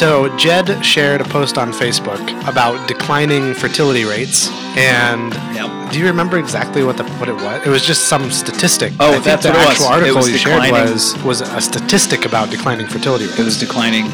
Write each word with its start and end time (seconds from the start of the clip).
So 0.00 0.34
Jed 0.38 0.82
shared 0.82 1.20
a 1.20 1.24
post 1.24 1.58
on 1.58 1.72
Facebook 1.72 2.22
about 2.48 2.88
declining 2.88 3.52
fertility 3.52 4.04
rates, 4.06 4.48
and 4.74 5.34
Yep. 5.54 5.92
do 5.92 5.98
you 5.98 6.06
remember 6.06 6.38
exactly 6.38 6.82
what 6.82 6.96
the 6.96 7.04
what 7.20 7.28
it 7.28 7.34
was? 7.34 7.66
It 7.66 7.68
was 7.68 7.82
just 7.84 8.08
some 8.08 8.30
statistic. 8.30 8.94
Oh, 8.98 9.12
I 9.12 9.18
that's 9.18 9.42
the 9.44 9.50
what 9.50 9.58
it 9.60 9.66
was. 9.66 9.68
actual 9.72 9.86
It 9.88 9.92
article 9.96 10.16
was 10.16 10.30
you 10.30 10.38
shared 10.38 10.62
declining. 10.62 10.92
was 10.92 11.04
was 11.22 11.40
a 11.42 11.60
statistic 11.60 12.24
about 12.24 12.48
declining 12.50 12.86
fertility 12.86 13.26
rates. 13.26 13.38
It 13.40 13.44
was 13.44 13.58
declining. 13.58 14.06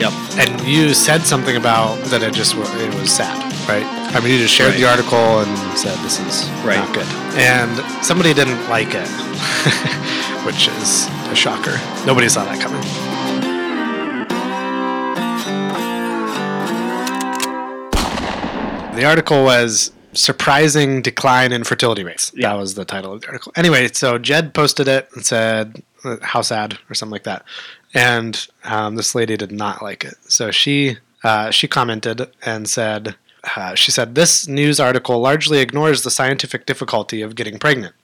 Yep. 0.00 0.12
and 0.38 0.50
you 0.66 0.92
said 0.94 1.22
something 1.32 1.56
about 1.56 1.96
that 2.10 2.22
it 2.22 2.32
just 2.34 2.54
it 2.54 2.94
was 3.00 3.10
sad, 3.10 3.36
right? 3.68 3.84
I 4.14 4.20
mean, 4.20 4.32
you 4.32 4.38
just 4.38 4.54
shared 4.54 4.70
Right. 4.72 4.80
the 4.80 4.88
article 4.94 5.40
and 5.42 5.52
said 5.78 5.96
this 6.06 6.18
is 6.20 6.48
Right. 6.64 6.78
not 6.78 6.92
good, 6.94 7.08
and 7.36 7.70
somebody 8.04 8.32
didn't 8.32 8.62
like 8.70 8.94
it, 8.94 9.08
which 10.46 10.68
is 10.80 11.08
a 11.32 11.34
shocker. 11.34 11.76
Nobody 12.06 12.28
saw 12.28 12.44
that 12.44 12.58
coming. 12.60 12.84
The 18.96 19.04
article 19.04 19.44
was 19.44 19.92
surprising 20.14 21.02
decline 21.02 21.52
in 21.52 21.64
fertility 21.64 22.02
rates. 22.02 22.32
Yeah. 22.34 22.50
That 22.52 22.58
was 22.58 22.74
the 22.74 22.84
title 22.84 23.12
of 23.12 23.20
the 23.20 23.26
article. 23.28 23.52
Anyway, 23.54 23.88
so 23.88 24.18
Jed 24.18 24.54
posted 24.54 24.88
it 24.88 25.08
and 25.14 25.24
said, 25.24 25.82
"How 26.22 26.40
sad" 26.40 26.78
or 26.88 26.94
something 26.94 27.12
like 27.12 27.24
that, 27.24 27.44
and 27.94 28.46
um, 28.64 28.96
this 28.96 29.14
lady 29.14 29.36
did 29.36 29.52
not 29.52 29.82
like 29.82 30.04
it. 30.04 30.14
So 30.28 30.50
she 30.50 30.96
uh, 31.22 31.50
she 31.50 31.68
commented 31.68 32.28
and 32.44 32.68
said, 32.68 33.16
uh, 33.54 33.74
"She 33.74 33.90
said 33.90 34.14
this 34.14 34.48
news 34.48 34.80
article 34.80 35.20
largely 35.20 35.58
ignores 35.58 36.02
the 36.02 36.10
scientific 36.10 36.64
difficulty 36.64 37.20
of 37.20 37.34
getting 37.34 37.58
pregnant." 37.58 37.94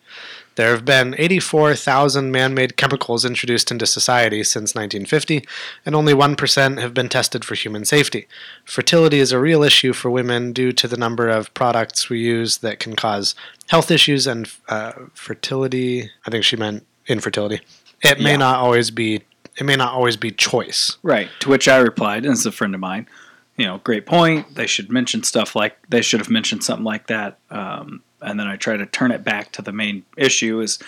There 0.56 0.70
have 0.70 0.84
been 0.84 1.14
84,000 1.18 2.30
man 2.30 2.52
made 2.54 2.76
chemicals 2.76 3.24
introduced 3.24 3.70
into 3.70 3.86
society 3.86 4.44
since 4.44 4.74
1950, 4.74 5.46
and 5.86 5.94
only 5.94 6.12
1% 6.12 6.80
have 6.80 6.92
been 6.94 7.08
tested 7.08 7.44
for 7.44 7.54
human 7.54 7.84
safety. 7.84 8.26
Fertility 8.64 9.18
is 9.18 9.32
a 9.32 9.38
real 9.38 9.62
issue 9.62 9.92
for 9.92 10.10
women 10.10 10.52
due 10.52 10.72
to 10.72 10.86
the 10.86 10.96
number 10.96 11.28
of 11.28 11.52
products 11.54 12.10
we 12.10 12.20
use 12.20 12.58
that 12.58 12.78
can 12.80 12.96
cause 12.96 13.34
health 13.68 13.90
issues 13.90 14.26
and 14.26 14.50
uh, 14.68 14.92
fertility. 15.14 16.10
I 16.26 16.30
think 16.30 16.44
she 16.44 16.56
meant 16.56 16.86
infertility. 17.06 17.60
It 18.02 18.20
may 18.20 18.32
Yeah. 18.32 18.36
not 18.38 18.56
always 18.56 18.90
be. 18.90 19.22
It 19.58 19.64
may 19.64 19.76
not 19.76 19.92
always 19.92 20.16
be 20.16 20.30
choice. 20.30 20.96
Right. 21.02 21.28
To 21.40 21.48
which 21.50 21.68
I 21.68 21.76
replied, 21.78 22.24
and 22.24 22.32
it's 22.32 22.46
a 22.46 22.52
friend 22.52 22.74
of 22.74 22.80
mine. 22.80 23.06
You 23.56 23.66
know, 23.66 23.78
great 23.84 24.06
point. 24.06 24.54
They 24.54 24.66
should 24.66 24.90
mention 24.90 25.22
stuff 25.22 25.54
like 25.54 25.76
they 25.90 26.00
should 26.02 26.20
have 26.20 26.30
mentioned 26.30 26.64
something 26.64 26.84
like 26.84 27.06
that. 27.08 27.38
Um, 27.50 28.02
and 28.22 28.38
then 28.38 28.46
I 28.46 28.56
try 28.56 28.76
to 28.76 28.86
turn 28.86 29.10
it 29.10 29.24
back 29.24 29.52
to 29.52 29.62
the 29.62 29.72
main 29.72 30.04
issue. 30.16 30.60
Is 30.60 30.78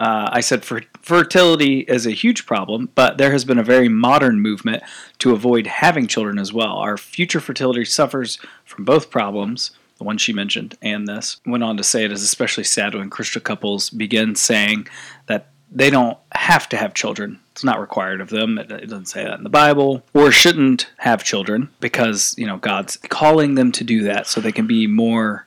uh, 0.00 0.30
I 0.32 0.40
said 0.40 0.64
fer- 0.64 0.82
fertility 1.02 1.80
is 1.80 2.06
a 2.06 2.12
huge 2.12 2.46
problem, 2.46 2.88
but 2.94 3.18
there 3.18 3.32
has 3.32 3.44
been 3.44 3.58
a 3.58 3.62
very 3.64 3.88
modern 3.88 4.40
movement 4.40 4.82
to 5.18 5.32
avoid 5.32 5.66
having 5.66 6.06
children 6.06 6.38
as 6.38 6.52
well. 6.52 6.78
Our 6.78 6.96
future 6.96 7.40
fertility 7.40 7.84
suffers 7.84 8.38
from 8.64 8.84
both 8.84 9.10
problems. 9.10 9.72
The 9.98 10.04
one 10.04 10.16
she 10.16 10.32
mentioned 10.32 10.78
and 10.80 11.06
this 11.06 11.38
went 11.44 11.62
on 11.62 11.76
to 11.76 11.84
say 11.84 12.04
it 12.04 12.12
is 12.12 12.22
especially 12.22 12.64
sad 12.64 12.94
when 12.94 13.10
Christian 13.10 13.42
couples 13.42 13.90
begin 13.90 14.34
saying 14.34 14.88
that 15.26 15.48
they 15.70 15.90
don't 15.90 16.18
have 16.34 16.68
to 16.70 16.76
have 16.76 16.94
children. 16.94 17.38
It's 17.52 17.62
not 17.62 17.80
required 17.80 18.20
of 18.20 18.30
them. 18.30 18.58
It 18.58 18.68
doesn't 18.68 19.06
say 19.06 19.24
that 19.24 19.38
in 19.38 19.44
the 19.44 19.50
Bible, 19.50 20.02
or 20.14 20.32
shouldn't 20.32 20.90
have 20.96 21.22
children 21.22 21.68
because 21.80 22.34
you 22.38 22.46
know 22.46 22.56
God's 22.56 22.96
calling 22.96 23.54
them 23.54 23.70
to 23.72 23.84
do 23.84 24.02
that 24.04 24.26
so 24.26 24.40
they 24.40 24.52
can 24.52 24.66
be 24.66 24.86
more 24.86 25.46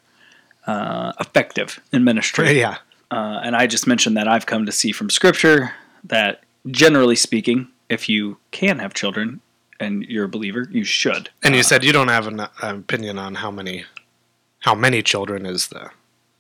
uh, 0.68 1.14
effective 1.20 1.80
in 1.92 2.04
ministry. 2.04 2.60
Yeah. 2.60 2.78
Uh, 3.12 3.42
and 3.44 3.56
I 3.56 3.68
just 3.68 3.86
mentioned 3.88 4.18
that 4.18 4.28
I've 4.28 4.46
come 4.46 4.66
to 4.66 4.72
see 4.72 4.92
from 4.92 5.10
Scripture 5.10 5.74
that 6.04 6.44
generally 6.68 7.16
speaking, 7.16 7.68
if 7.90 8.10
you 8.10 8.38
can 8.52 8.80
have 8.80 8.94
children 8.94 9.42
and 9.80 10.04
you're 10.04 10.26
a 10.26 10.30
believer, 10.30 10.68
you 10.72 10.84
should. 10.84 11.30
And 11.44 11.54
you 11.54 11.60
Uh, 11.60 11.64
said 11.64 11.84
you 11.84 11.92
don't 11.92 12.08
have 12.08 12.28
an, 12.28 12.40
an 12.40 12.76
opinion 12.78 13.20
on 13.20 13.36
how 13.36 13.52
many, 13.52 13.86
how 14.60 14.74
many 14.76 15.02
children 15.02 15.46
is 15.46 15.68
the. 15.68 15.90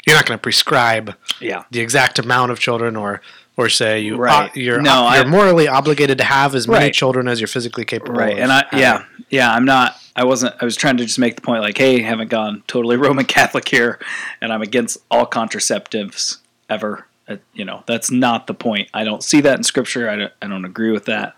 You're 0.06 0.16
not 0.18 0.26
going 0.26 0.38
to 0.38 0.42
prescribe 0.42 1.16
yeah, 1.40 1.64
the 1.72 1.80
exact 1.80 2.20
amount 2.20 2.52
of 2.52 2.60
children, 2.60 2.96
or 2.98 3.22
or 3.56 3.70
say 3.70 4.02
you 4.02 4.18
Right. 4.18 4.50
uh, 4.50 4.54
you're 4.54 4.82
No, 4.82 5.04
you're 5.14 5.24
I- 5.24 5.28
morally 5.28 5.68
obligated 5.68 6.18
to 6.18 6.24
have 6.26 6.56
as 6.56 6.68
many 6.68 6.86
Right. 6.86 6.94
children 6.94 7.28
as 7.28 7.40
you're 7.40 7.48
physically 7.48 7.86
capable. 7.86 8.16
right. 8.20 8.34
of 8.34 8.40
And 8.40 8.52
I 8.52 8.64
having. 8.72 8.80
yeah 8.80 9.04
yeah 9.30 9.54
I'm 9.54 9.64
not. 9.64 9.96
I 10.16 10.24
wasn't. 10.26 10.56
I 10.62 10.66
was 10.66 10.76
trying 10.76 10.98
to 10.98 11.06
just 11.06 11.20
make 11.20 11.36
the 11.36 11.42
point 11.42 11.62
like, 11.62 11.78
hey, 11.78 12.02
haven't 12.02 12.30
gone 12.30 12.64
totally 12.68 12.98
Roman 12.98 13.26
Catholic 13.26 13.68
here, 13.68 14.00
and 14.42 14.54
I'm 14.54 14.62
against 14.62 14.98
all 15.10 15.26
contraceptives 15.26 16.38
ever. 16.70 17.08
Uh, 17.28 17.38
you 17.54 17.66
know, 17.66 17.84
that's 17.88 18.12
not 18.12 18.48
the 18.48 18.54
point. 18.54 18.90
I 18.94 19.04
don't 19.04 19.24
see 19.24 19.42
that 19.42 19.58
in 19.58 19.64
Scripture. 19.64 20.10
I 20.10 20.16
don't. 20.16 20.34
I 20.42 20.48
don't 20.48 20.66
agree 20.66 20.92
with 20.92 21.06
that. 21.06 21.36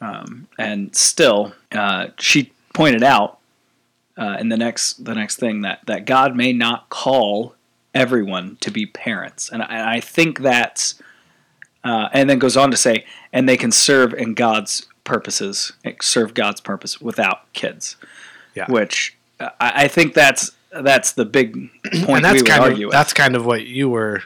Um, 0.00 0.48
and 0.58 0.94
still, 0.96 1.54
uh, 1.70 2.08
she 2.18 2.52
pointed 2.74 3.04
out 3.04 3.38
uh, 4.16 4.36
in 4.40 4.48
the 4.48 4.56
next 4.56 5.04
the 5.04 5.14
next 5.14 5.36
thing 5.36 5.62
that 5.62 5.80
that 5.86 6.04
God 6.04 6.34
may 6.34 6.52
not 6.52 6.88
call 6.88 7.54
everyone 7.94 8.56
to 8.60 8.70
be 8.70 8.86
parents, 8.86 9.48
and 9.48 9.62
I, 9.62 9.96
I 9.96 10.00
think 10.00 10.40
that's 10.40 10.96
uh, 11.84 12.08
and 12.12 12.28
then 12.28 12.38
goes 12.38 12.56
on 12.56 12.70
to 12.70 12.76
say, 12.76 13.04
and 13.32 13.48
they 13.48 13.56
can 13.56 13.70
serve 13.70 14.14
in 14.14 14.34
God's 14.34 14.86
purposes, 15.12 15.72
serve 16.00 16.32
God's 16.34 16.60
purpose 16.60 17.00
without 17.00 17.52
kids. 17.52 17.96
Yeah. 18.54 18.66
Which 18.70 19.14
uh, 19.40 19.50
I, 19.60 19.84
I 19.84 19.88
think 19.88 20.14
that's 20.14 20.52
that's 20.72 21.12
the 21.12 21.24
big 21.26 21.54
point 22.04 22.08
and 22.08 22.24
that's 22.24 22.34
we 22.36 22.40
would 22.42 22.48
kind 22.48 22.62
argue 22.64 22.86
of 22.86 22.88
with. 22.88 22.92
that's 22.92 23.12
kind 23.12 23.36
of 23.36 23.44
what 23.44 23.66
you 23.66 23.90
were. 23.90 24.22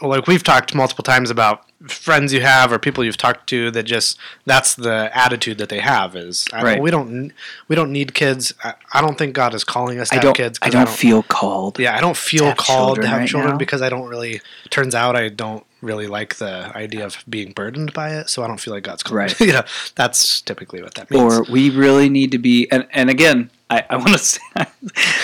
Like 0.00 0.26
we've 0.26 0.42
talked 0.42 0.74
multiple 0.74 1.02
times 1.04 1.30
about 1.30 1.64
friends 1.88 2.32
you 2.32 2.40
have 2.42 2.72
or 2.72 2.78
people 2.78 3.04
you've 3.04 3.16
talked 3.16 3.48
to 3.48 3.70
that 3.70 3.84
just 3.84 4.18
that's 4.46 4.74
the 4.74 5.10
attitude 5.14 5.58
that 5.58 5.68
they 5.68 5.78
have 5.80 6.14
is 6.16 6.46
I, 6.52 6.62
Right. 6.62 6.82
we 6.82 6.90
don't 6.90 7.32
we 7.68 7.76
don't 7.76 7.92
need 7.92 8.14
kids. 8.14 8.52
I, 8.64 8.74
I 8.92 9.00
don't 9.00 9.16
think 9.18 9.34
God 9.34 9.54
is 9.54 9.62
calling 9.64 9.98
us 10.00 10.08
to 10.08 10.14
I 10.14 10.16
have 10.16 10.22
don't. 10.24 10.36
kids. 10.36 10.58
'cause 10.58 10.74
I 10.74 10.84
don't 10.84 10.88
feel 10.96 11.22
called. 11.22 11.78
Yeah, 11.78 11.96
I 11.96 12.00
don't 12.00 12.16
feel 12.16 12.46
have 12.46 12.56
called 12.56 13.00
to 13.00 13.06
have 13.06 13.20
right 13.20 13.28
children 13.28 13.52
now. 13.52 13.58
because 13.58 13.80
I 13.82 13.88
don't 13.90 14.08
really. 14.08 14.40
Turns 14.70 14.94
out 14.94 15.14
I 15.16 15.28
don't 15.28 15.64
really 15.82 16.06
like 16.06 16.36
the 16.36 16.70
idea 16.76 17.04
of 17.04 17.24
being 17.28 17.52
burdened 17.52 17.92
by 17.92 18.10
it, 18.10 18.28
so 18.28 18.42
I 18.42 18.46
don't 18.46 18.60
feel 18.60 18.74
like 18.74 18.84
God's 18.84 19.02
calling. 19.02 19.18
Right. 19.18 19.40
you 19.48 19.52
know, 19.52 19.64
that's 19.94 20.40
typically 20.42 20.82
what 20.82 20.94
that 20.94 21.10
means. 21.10 21.38
or 21.38 21.44
we 21.50 21.70
really 21.70 22.08
need 22.08 22.32
to 22.32 22.38
be 22.38 22.70
and, 22.70 22.86
and 22.92 23.10
again 23.10 23.50
i, 23.68 23.84
I 23.90 23.96
want 23.96 24.12
to 24.12 24.18
say 24.18 24.40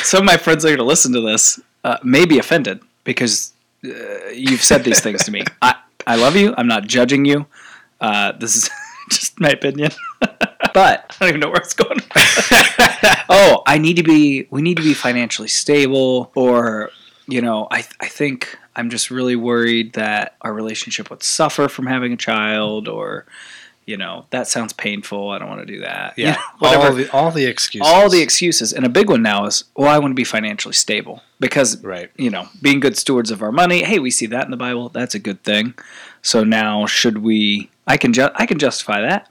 some 0.03 0.21
of 0.21 0.27
my 0.27 0.37
friends 0.37 0.65
are 0.65 0.69
going 0.69 0.79
to 0.79 0.85
listen 0.85 1.13
to 1.13 1.21
this 1.21 1.61
uh, 1.85 1.99
may 2.03 2.25
be 2.25 2.39
offended 2.39 2.81
because 3.05 3.53
uh, 3.85 3.89
you've 4.33 4.63
said 4.63 4.85
these 4.85 5.01
things 5.01 5.25
to 5.25 5.31
me 5.31 5.43
i, 5.63 5.75
I 6.07 6.17
love 6.17 6.37
you 6.37 6.55
i'm 6.57 6.69
not 6.69 6.87
judging 6.87 7.25
you 7.25 7.47
uh, 8.01 8.33
this 8.33 8.57
is 8.57 8.71
just 9.11 9.41
my 9.41 9.51
opinion 9.51 9.91
but 10.21 11.07
i 11.11 11.15
don't 11.21 11.29
even 11.29 11.41
know 11.41 11.49
where 11.49 11.61
it's 11.61 11.75
going 11.75 12.01
oh 13.29 13.63
i 13.67 13.79
need 13.79 13.97
to 13.97 14.03
be 14.03 14.47
we 14.51 14.63
need 14.63 14.77
to 14.77 14.83
be 14.83 14.95
financially 14.95 15.49
stable 15.49 16.31
or 16.35 16.91
you 17.27 17.41
know 17.41 17.67
i, 17.71 17.85
I 18.01 18.07
think 18.09 18.59
i'm 18.75 18.91
just 18.91 19.11
really 19.11 19.37
worried 19.37 19.95
that 19.95 20.37
our 20.43 20.53
relationship 20.53 21.11
would 21.11 21.23
suffer 21.23 21.69
from 21.69 21.87
having 21.87 22.13
a 22.13 22.17
child 22.17 22.89
or 22.89 23.27
you 23.87 23.97
know 23.97 24.27
that 24.31 24.49
sounds 24.49 24.73
painful. 24.73 25.31
I 25.31 25.39
don't 25.39 25.49
want 25.49 25.67
to 25.67 25.73
do 25.73 25.81
that. 25.81 26.15
You 26.19 26.25
yeah, 26.27 26.33
know, 26.33 26.41
whatever. 26.59 26.87
all 26.87 26.95
the 26.95 27.11
all 27.13 27.31
the 27.31 27.47
excuses. 27.47 27.89
all 27.89 28.11
the 28.11 28.21
excuses. 28.21 28.73
And 28.73 28.85
a 28.85 28.89
big 28.89 29.09
one 29.09 29.23
now 29.23 29.47
is 29.47 29.65
well 29.77 29.89
i 29.89 29.99
want 29.99 30.11
to 30.11 30.15
be 30.15 30.25
financially 30.25 30.75
stable 30.75 31.23
because 31.41 31.83
right. 31.83 32.11
you 32.17 32.31
know 32.31 32.49
being 32.61 32.81
good 32.81 32.97
stewards 32.97 33.31
of 33.31 33.43
our 33.43 33.53
money 33.53 33.83
hey 33.85 33.99
we 33.99 34.11
see 34.11 34.27
that 34.27 34.45
in 34.45 34.51
the 34.51 34.57
bible. 34.57 34.89
That's 34.89 35.15
a 35.15 35.19
good 35.19 35.43
thing. 35.45 35.75
So 36.23 36.43
now 36.45 36.87
should 36.87 37.19
we 37.19 37.71
i 37.87 37.97
can 37.97 38.13
ju- 38.13 38.31
i 38.35 38.45
can 38.45 38.59
justify 38.59 39.01
that 39.03 39.31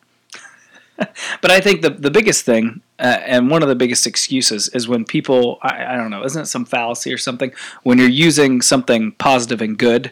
but 1.41 1.51
i 1.51 1.59
think 1.59 1.81
the, 1.81 1.89
the 1.89 2.11
biggest 2.11 2.45
thing 2.45 2.81
uh, 3.00 3.03
and 3.25 3.50
one 3.50 3.61
of 3.61 3.67
the 3.69 3.75
biggest 3.75 4.07
excuses 4.07 4.69
is 4.69 4.88
when 4.88 5.03
people 5.06 5.59
I, 5.61 5.94
I 5.94 5.97
don't 5.97 6.09
know 6.09 6.23
isn't 6.23 6.44
it 6.44 6.45
some 6.45 6.66
fallacy 6.66 7.13
or 7.13 7.17
something 7.17 7.51
when 7.83 7.97
you're 7.97 8.09
using 8.09 8.61
something 8.61 9.11
positive 9.13 9.61
and 9.61 9.78
good 9.78 10.11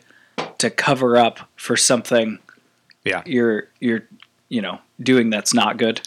to 0.58 0.70
cover 0.70 1.18
up 1.18 1.40
for 1.56 1.76
something 1.78 2.40
Yeah. 3.06 3.22
you're 3.26 3.68
you're 3.80 4.04
you 4.50 4.62
know 4.62 4.80
doing 5.02 5.30
that's 5.30 5.54
not 5.54 5.78
good 5.78 6.02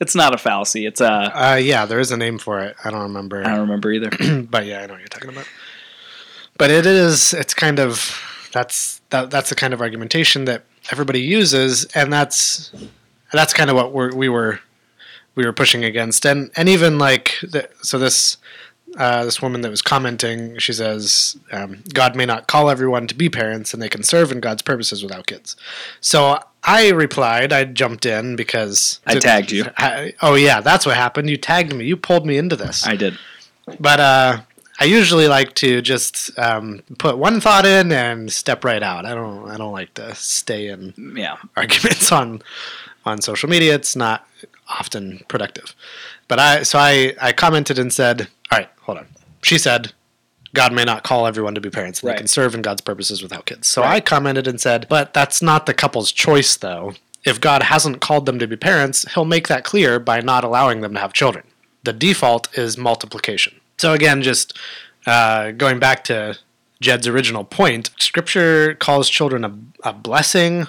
it's 0.00 0.14
not 0.14 0.34
a 0.34 0.38
fallacy 0.38 0.86
it's 0.86 1.00
a 1.00 1.12
Uh, 1.52 1.54
yeah, 1.56 1.84
there 1.84 1.98
is 2.00 2.12
a 2.12 2.16
name 2.16 2.38
for 2.38 2.60
it. 2.60 2.76
I 2.84 2.90
don't 2.92 3.02
remember. 3.02 3.44
I 3.44 3.50
don't 3.50 3.62
remember 3.62 3.90
either. 3.90 4.10
but 4.48 4.64
yeah, 4.64 4.80
I 4.82 4.86
know 4.86 4.92
what 4.92 5.00
you're 5.00 5.08
talking 5.08 5.30
about. 5.30 5.46
But 6.56 6.70
it 6.70 6.86
is. 6.86 7.34
It's 7.34 7.52
kind 7.52 7.80
of 7.80 8.16
that's 8.52 9.00
that, 9.10 9.30
that's 9.32 9.48
the 9.48 9.56
kind 9.56 9.74
of 9.74 9.80
argumentation 9.80 10.44
that 10.44 10.62
everybody 10.92 11.20
uses, 11.20 11.84
and 11.96 12.12
that's 12.12 12.70
that's 13.32 13.52
kind 13.52 13.70
of 13.70 13.76
what 13.76 13.92
we're, 13.92 14.14
we 14.14 14.28
were 14.28 14.60
we 15.34 15.44
were 15.44 15.52
pushing 15.52 15.84
against, 15.84 16.24
and 16.24 16.50
and 16.56 16.68
even 16.68 16.98
like 16.98 17.36
the, 17.42 17.68
so 17.82 17.98
this. 17.98 18.36
Uh, 18.96 19.22
this 19.22 19.42
woman 19.42 19.60
that 19.60 19.70
was 19.70 19.82
commenting, 19.82 20.56
she 20.56 20.72
says, 20.72 21.36
um, 21.52 21.84
"God 21.92 22.16
may 22.16 22.24
not 22.24 22.48
call 22.48 22.70
everyone 22.70 23.06
to 23.08 23.14
be 23.14 23.28
parents, 23.28 23.74
and 23.74 23.82
they 23.82 23.88
can 23.88 24.02
serve 24.02 24.32
in 24.32 24.40
God's 24.40 24.62
purposes 24.62 25.02
without 25.02 25.26
kids." 25.26 25.56
So 26.00 26.42
I 26.64 26.88
replied, 26.88 27.52
I 27.52 27.64
jumped 27.64 28.06
in 28.06 28.34
because 28.34 29.00
I 29.06 29.16
tagged 29.18 29.52
you. 29.52 29.66
I, 29.76 30.14
oh 30.22 30.36
yeah, 30.36 30.62
that's 30.62 30.86
what 30.86 30.96
happened. 30.96 31.28
You 31.28 31.36
tagged 31.36 31.74
me. 31.74 31.84
You 31.84 31.98
pulled 31.98 32.24
me 32.26 32.38
into 32.38 32.56
this. 32.56 32.86
I 32.86 32.96
did. 32.96 33.18
But 33.78 34.00
uh, 34.00 34.40
I 34.80 34.84
usually 34.86 35.28
like 35.28 35.52
to 35.56 35.82
just 35.82 36.36
um, 36.38 36.82
put 36.98 37.18
one 37.18 37.42
thought 37.42 37.66
in 37.66 37.92
and 37.92 38.32
step 38.32 38.64
right 38.64 38.82
out. 38.82 39.04
I 39.04 39.14
don't. 39.14 39.50
I 39.50 39.58
don't 39.58 39.72
like 39.72 39.92
to 39.94 40.14
stay 40.14 40.68
in 40.68 40.94
Yeah. 41.14 41.36
arguments 41.58 42.10
on 42.10 42.40
on 43.08 43.20
social 43.20 43.48
media. 43.48 43.74
It's 43.74 43.96
not 43.96 44.26
often 44.68 45.24
productive. 45.28 45.74
But 46.28 46.38
I 46.38 46.62
so 46.62 46.78
I 46.78 47.14
I 47.20 47.32
commented 47.32 47.78
and 47.78 47.92
said, 47.92 48.28
"All 48.50 48.58
right, 48.58 48.68
hold 48.82 48.98
on." 48.98 49.06
She 49.42 49.58
said, 49.58 49.92
God 50.54 50.72
may 50.72 50.84
not 50.84 51.02
call 51.04 51.26
everyone 51.26 51.54
to 51.54 51.60
be 51.60 51.70
parents. 51.70 52.02
and 52.02 52.10
They 52.10 52.16
can 52.16 52.26
serve 52.26 52.54
in 52.54 52.62
God's 52.62 52.80
purposes 52.80 53.22
without 53.22 53.44
kids. 53.46 53.68
So 53.68 53.82
Right. 53.82 53.96
I 53.96 54.00
commented 54.00 54.48
and 54.48 54.58
said, 54.60 54.86
but 54.88 55.12
that's 55.12 55.42
not 55.42 55.66
the 55.66 55.74
couple's 55.74 56.10
choice, 56.10 56.56
though. 56.56 56.94
If 57.24 57.40
God 57.40 57.62
hasn't 57.64 58.00
called 58.00 58.24
them 58.26 58.38
to 58.38 58.46
be 58.48 58.56
parents, 58.56 59.04
he'll 59.12 59.26
make 59.26 59.46
that 59.48 59.62
clear 59.62 60.00
by 60.00 60.20
not 60.20 60.44
allowing 60.44 60.80
them 60.80 60.94
to 60.94 61.00
have 61.00 61.12
children. 61.12 61.44
The 61.84 61.92
default 61.92 62.48
is 62.58 62.78
multiplication. 62.78 63.54
So 63.76 63.92
again, 63.92 64.22
just 64.22 64.58
uh, 65.06 65.50
going 65.52 65.78
back 65.78 66.02
to 66.04 66.38
Jed's 66.80 67.06
original 67.06 67.44
point, 67.44 67.90
Scripture 67.98 68.74
calls 68.74 69.08
children 69.10 69.44
a, 69.44 69.52
a 69.90 69.92
blessing. 69.92 70.66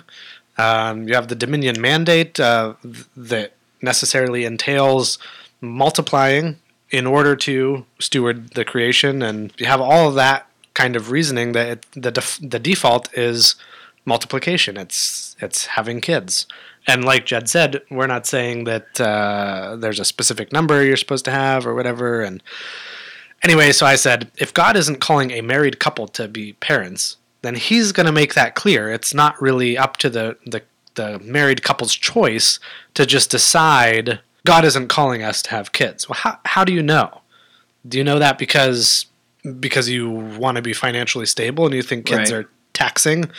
Um, 0.60 1.08
you 1.08 1.16
have 1.16 1.30
the 1.30 1.36
dominion 1.36 1.80
mandate 1.80 2.40
uh, 2.40 2.74
th- 2.84 3.06
that 3.16 3.54
necessarily 3.82 4.44
entails 4.44 5.18
multiplying 5.62 6.58
in 6.92 7.08
order 7.08 7.36
to 7.36 7.86
steward 8.00 8.54
the 8.56 8.66
creation, 8.66 9.22
and 9.22 9.54
you 9.58 9.68
have 9.68 9.80
all 9.80 10.10
of 10.10 10.16
that 10.16 10.48
kind 10.74 10.96
of 10.96 11.12
reasoning 11.12 11.54
that 11.54 11.68
it, 11.70 11.86
the 11.94 12.12
def- 12.12 12.40
the 12.42 12.60
default 12.60 13.10
is 13.18 13.56
multiplication. 14.04 14.76
It's 14.76 15.36
it's 15.40 15.68
having 15.78 16.02
kids, 16.02 16.46
and 16.88 17.06
like 17.06 17.26
Jed 17.26 17.48
said, 17.48 17.82
we're 17.90 18.08
not 18.08 18.26
saying 18.26 18.66
that 18.66 19.00
uh, 19.00 19.78
there's 19.78 20.00
a 20.00 20.06
specific 20.06 20.52
number 20.52 20.84
you're 20.84 20.98
supposed 20.98 21.26
to 21.26 21.32
have 21.32 21.66
or 21.66 21.74
whatever. 21.76 22.22
And 22.22 22.44
anyway, 23.44 23.72
so 23.72 23.86
I 23.86 23.96
said, 23.96 24.32
if 24.38 24.54
God 24.54 24.76
isn't 24.76 25.00
calling 25.00 25.32
a 25.32 25.42
married 25.42 25.80
couple 25.80 26.08
to 26.10 26.28
be 26.28 26.54
parents, 26.54 27.16
then 27.42 27.56
He's 27.56 27.92
going 27.92 28.06
to 28.06 28.12
make 28.12 28.34
that 28.34 28.56
clear. 28.56 28.92
It's 28.92 29.14
not 29.14 29.42
really 29.42 29.78
up 29.78 29.98
to 29.98 30.10
the 30.10 30.38
the 30.46 30.62
the 30.96 31.20
married 31.20 31.64
couple's 31.64 31.96
choice 31.96 32.60
to 32.94 33.06
just 33.06 33.32
decide 33.32 34.20
God 34.46 34.66
isn't 34.66 34.88
calling 34.88 35.24
us 35.24 35.42
to 35.44 35.52
have 35.52 35.72
kids. 35.72 36.10
Well, 36.10 36.18
how 36.20 36.40
how 36.46 36.64
do 36.64 36.74
you 36.74 36.84
know? 36.84 37.22
Do 37.88 37.98
you 37.98 38.04
know 38.04 38.20
that 38.20 38.38
because 38.38 39.06
because 39.60 39.88
you 39.90 40.10
want 40.10 40.58
to 40.58 40.62
be 40.62 40.74
financially 40.74 41.26
stable 41.26 41.66
and 41.66 41.74
you 41.74 41.82
think 41.82 42.06
kids 42.06 42.32
Right. 42.32 42.46
are 42.46 42.50
taxing? 42.74 43.32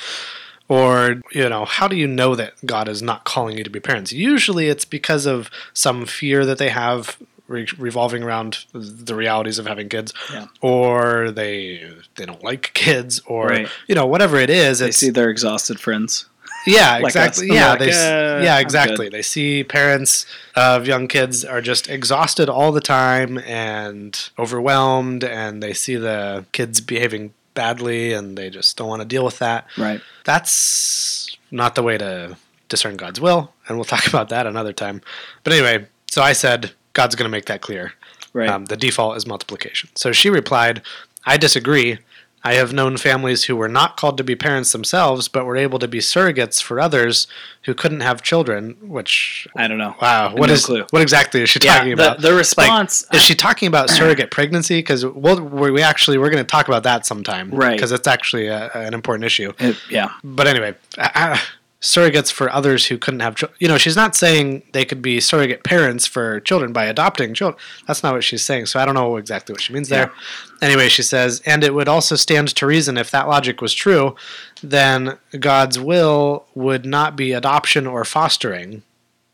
Or, 0.69 1.21
you 1.33 1.49
know, 1.49 1.65
how 1.65 1.89
do 1.89 1.97
you 1.97 2.07
know 2.07 2.37
that 2.37 2.55
God 2.65 2.89
is 2.89 3.03
not 3.03 3.25
calling 3.25 3.59
you 3.59 3.65
to 3.65 3.71
be 3.71 3.81
parents? 3.81 4.13
Usually 4.13 4.69
it's 4.69 4.85
because 4.85 5.27
of 5.27 5.51
some 5.75 6.07
fear 6.07 6.47
that 6.47 6.59
they 6.59 6.69
have 6.69 7.19
re- 7.51 7.67
revolving 7.79 8.23
around 8.23 8.65
the 8.73 9.15
realities 9.15 9.59
of 9.59 9.67
having 9.67 9.89
kids 9.89 10.15
Yeah. 10.33 10.47
or 10.63 11.31
they 11.31 11.83
they 12.17 12.25
don't 12.25 12.43
like 12.51 12.71
kids 12.75 13.21
or 13.27 13.49
Right. 13.49 13.69
you 13.89 13.95
know 13.95 14.07
whatever 14.07 14.37
it 14.39 14.51
is 14.51 14.79
They 14.79 14.93
see 14.93 15.11
their 15.11 15.29
exhausted 15.31 15.79
friends. 15.81 16.27
yeah, 16.67 16.93
Like 16.99 17.05
exactly. 17.17 17.47
Yeah, 17.49 17.71
Like, 17.71 17.79
they, 17.81 17.91
uh, 17.91 18.43
yeah, 18.43 18.59
exactly. 18.59 19.09
They 19.09 19.23
see 19.23 19.65
parents 19.65 20.27
of 20.55 20.87
young 20.87 21.09
kids 21.09 21.45
are 21.45 21.63
just 21.63 21.89
exhausted 21.89 22.49
all 22.49 22.71
the 22.73 22.83
time 22.83 23.39
and 23.39 24.13
overwhelmed, 24.39 25.25
and 25.25 25.63
they 25.63 25.73
see 25.75 25.97
the 25.97 26.45
kids 26.53 26.81
behaving 26.83 27.33
badly, 27.55 28.13
and 28.13 28.37
they 28.39 28.49
just 28.51 28.77
don't 28.77 28.89
want 28.89 29.01
to 29.03 29.09
deal 29.09 29.25
with 29.25 29.39
that. 29.39 29.67
Right. 29.79 30.01
That's 30.25 31.35
not 31.51 31.75
the 31.75 31.83
way 31.83 31.97
to 31.99 32.37
discern 32.69 32.97
God's 32.97 33.21
will, 33.21 33.53
and 33.67 33.77
we'll 33.79 33.85
talk 33.97 34.07
about 34.07 34.29
that 34.29 34.47
another 34.47 34.73
time. 34.75 35.01
But 35.45 35.53
anyway, 35.55 35.87
so 36.11 36.21
I 36.23 36.35
said 36.35 36.73
God's 37.01 37.15
going 37.15 37.25
to 37.31 37.37
make 37.39 37.47
that 37.47 37.63
clear. 37.63 37.93
Right. 38.35 38.49
Um, 38.51 38.67
the 38.67 38.77
default 38.77 39.17
is 39.17 39.27
multiplication. 39.27 39.89
So 39.95 40.13
she 40.13 40.29
replied, 40.29 40.83
I 41.25 41.39
disagree. 41.39 41.99
I 42.45 42.55
have 42.55 42.73
known 42.75 42.97
families 42.99 43.45
who 43.45 43.57
were 43.57 43.69
not 43.69 43.97
called 43.97 44.17
to 44.19 44.25
be 44.25 44.35
parents 44.37 44.73
themselves, 44.73 45.29
but 45.29 45.45
were 45.47 45.57
able 45.57 45.79
to 45.79 45.89
be 45.89 45.99
surrogates 45.99 46.63
for 46.63 46.79
others 46.79 47.27
who 47.65 47.73
couldn't 47.75 48.01
have 48.01 48.23
children. 48.23 48.77
Which, 48.83 49.47
I 49.57 49.67
don't 49.67 49.79
know. 49.79 49.95
wow, 50.01 50.35
what 50.35 50.49
No 50.49 50.53
is 50.55 50.65
clue. 50.67 50.85
what 50.91 51.01
exactly 51.03 51.41
is 51.43 51.49
she 51.51 51.59
Yeah, 51.63 51.77
talking 51.79 51.97
the, 51.97 52.05
about? 52.07 52.21
the 52.21 52.35
response. 52.35 53.05
is 53.15 53.23
she 53.23 53.35
talking 53.35 53.67
about 53.69 53.89
surrogate 53.99 54.31
pregnancy? 54.31 54.79
Because 54.79 55.05
we'll, 55.07 55.41
we 55.43 55.71
we 55.71 55.83
actually 55.83 56.17
we're 56.19 56.31
going 56.31 56.45
to 56.45 56.51
talk 56.57 56.69
about 56.69 56.83
that 56.85 57.05
sometime, 57.07 57.51
Right. 57.51 57.77
Because 57.77 57.93
it's 57.93 58.07
actually 58.09 58.47
a, 58.49 58.71
an 58.75 58.93
important 58.95 59.25
issue. 59.25 59.53
it- 59.59 59.77
yeah. 59.91 60.11
But 60.25 60.47
anyway, 60.47 60.75
uh, 60.99 61.39
surrogates 61.81 62.31
for 62.31 62.53
others 62.53 62.87
who 62.87 62.99
couldn't 62.99 63.21
have 63.21 63.37
children. 63.37 63.57
You 63.59 63.69
know, 63.69 63.79
she's 63.79 63.97
not 63.97 64.15
saying 64.15 64.63
they 64.73 64.85
could 64.85 65.01
be 65.01 65.19
surrogate 65.19 65.65
parents 65.65 66.07
for 66.07 66.41
children 66.41 66.73
by 66.73 66.85
adopting 66.85 67.33
children. 67.33 67.59
That's 67.87 68.03
not 68.03 68.13
what 68.13 68.25
she's 68.25 68.45
saying. 68.45 68.67
So 68.67 68.79
I 68.79 68.85
don't 68.85 68.95
know 68.95 69.17
exactly 69.17 69.55
what 69.55 69.63
she 69.63 69.73
means 69.73 69.89
there. 69.89 70.13
Anyway, 70.61 70.89
she 70.89 71.03
says, 71.03 71.41
and 71.47 71.65
it 71.65 71.73
would 71.73 71.89
also 71.89 72.17
stand 72.17 72.49
to 72.49 72.67
reason 72.67 72.99
if 72.99 73.11
that 73.11 73.29
logic 73.29 73.63
was 73.63 73.73
true, 73.73 74.15
then 74.63 75.17
God's 75.39 75.81
will 75.81 76.45
would 76.55 76.85
not 76.85 77.17
be 77.17 77.33
adoption 77.33 77.87
or 77.87 78.05
fostering. 78.05 78.83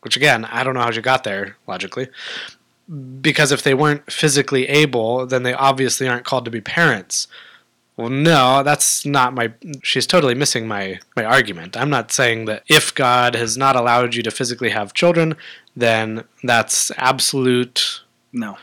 Which 0.03 0.17
again, 0.17 0.45
I 0.45 0.63
don't 0.63 0.75
know 0.75 0.83
how 0.83 0.93
she 0.93 1.01
got 1.01 1.25
there 1.25 1.57
logically. 1.67 2.09
Because 3.21 3.51
if 3.51 3.65
they 3.65 3.75
weren't 3.75 4.13
physically 4.13 4.69
able, 4.69 5.27
then 5.27 5.43
they 5.43 5.53
obviously 5.53 6.07
aren't 6.07 6.25
called 6.25 6.45
to 6.45 6.51
be 6.53 6.61
parents. 6.61 7.27
Well, 7.97 8.11
no, 8.11 8.63
that's 8.63 9.07
not 9.07 9.33
my. 9.35 9.53
She's 9.83 10.07
totally 10.07 10.35
missing 10.35 10.69
my 10.69 11.01
my 11.17 11.25
argument. 11.25 11.77
I'm 11.77 11.89
not 11.89 12.13
saying 12.13 12.45
that 12.45 12.63
if 12.69 12.95
God 12.95 13.35
has 13.35 13.57
not 13.57 13.75
allowed 13.75 14.15
you 14.15 14.23
to 14.23 14.31
physically 14.31 14.69
have 14.71 14.93
children, 14.93 15.35
then 15.75 16.25
that's 16.43 16.91
absolute, 16.99 18.03
No. 18.33 18.59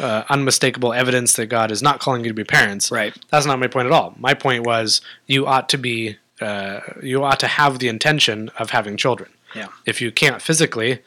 uh, 0.00 0.22
unmistakable 0.30 0.92
evidence 0.94 1.34
that 1.34 1.46
God 1.46 1.70
is 1.70 1.82
not 1.82 2.00
calling 2.00 2.24
you 2.24 2.30
to 2.30 2.34
be 2.34 2.44
parents. 2.44 2.90
Right. 2.90 3.14
That's 3.30 3.44
not 3.46 3.58
my 3.58 3.66
point 3.66 3.86
at 3.86 3.92
all. 3.92 4.14
My 4.18 4.32
point 4.32 4.64
was 4.64 5.02
you 5.26 5.46
ought 5.46 5.68
to 5.70 5.76
be, 5.78 6.16
uh, 6.40 6.80
you 7.02 7.22
ought 7.24 7.40
to 7.40 7.46
have 7.46 7.80
the 7.80 7.88
intention 7.88 8.48
of 8.58 8.70
having 8.70 8.96
children. 8.96 9.30
Yeah. 9.54 9.68
If 9.86 10.00
you 10.00 10.10
can't 10.12 10.40
physically, 10.40 11.00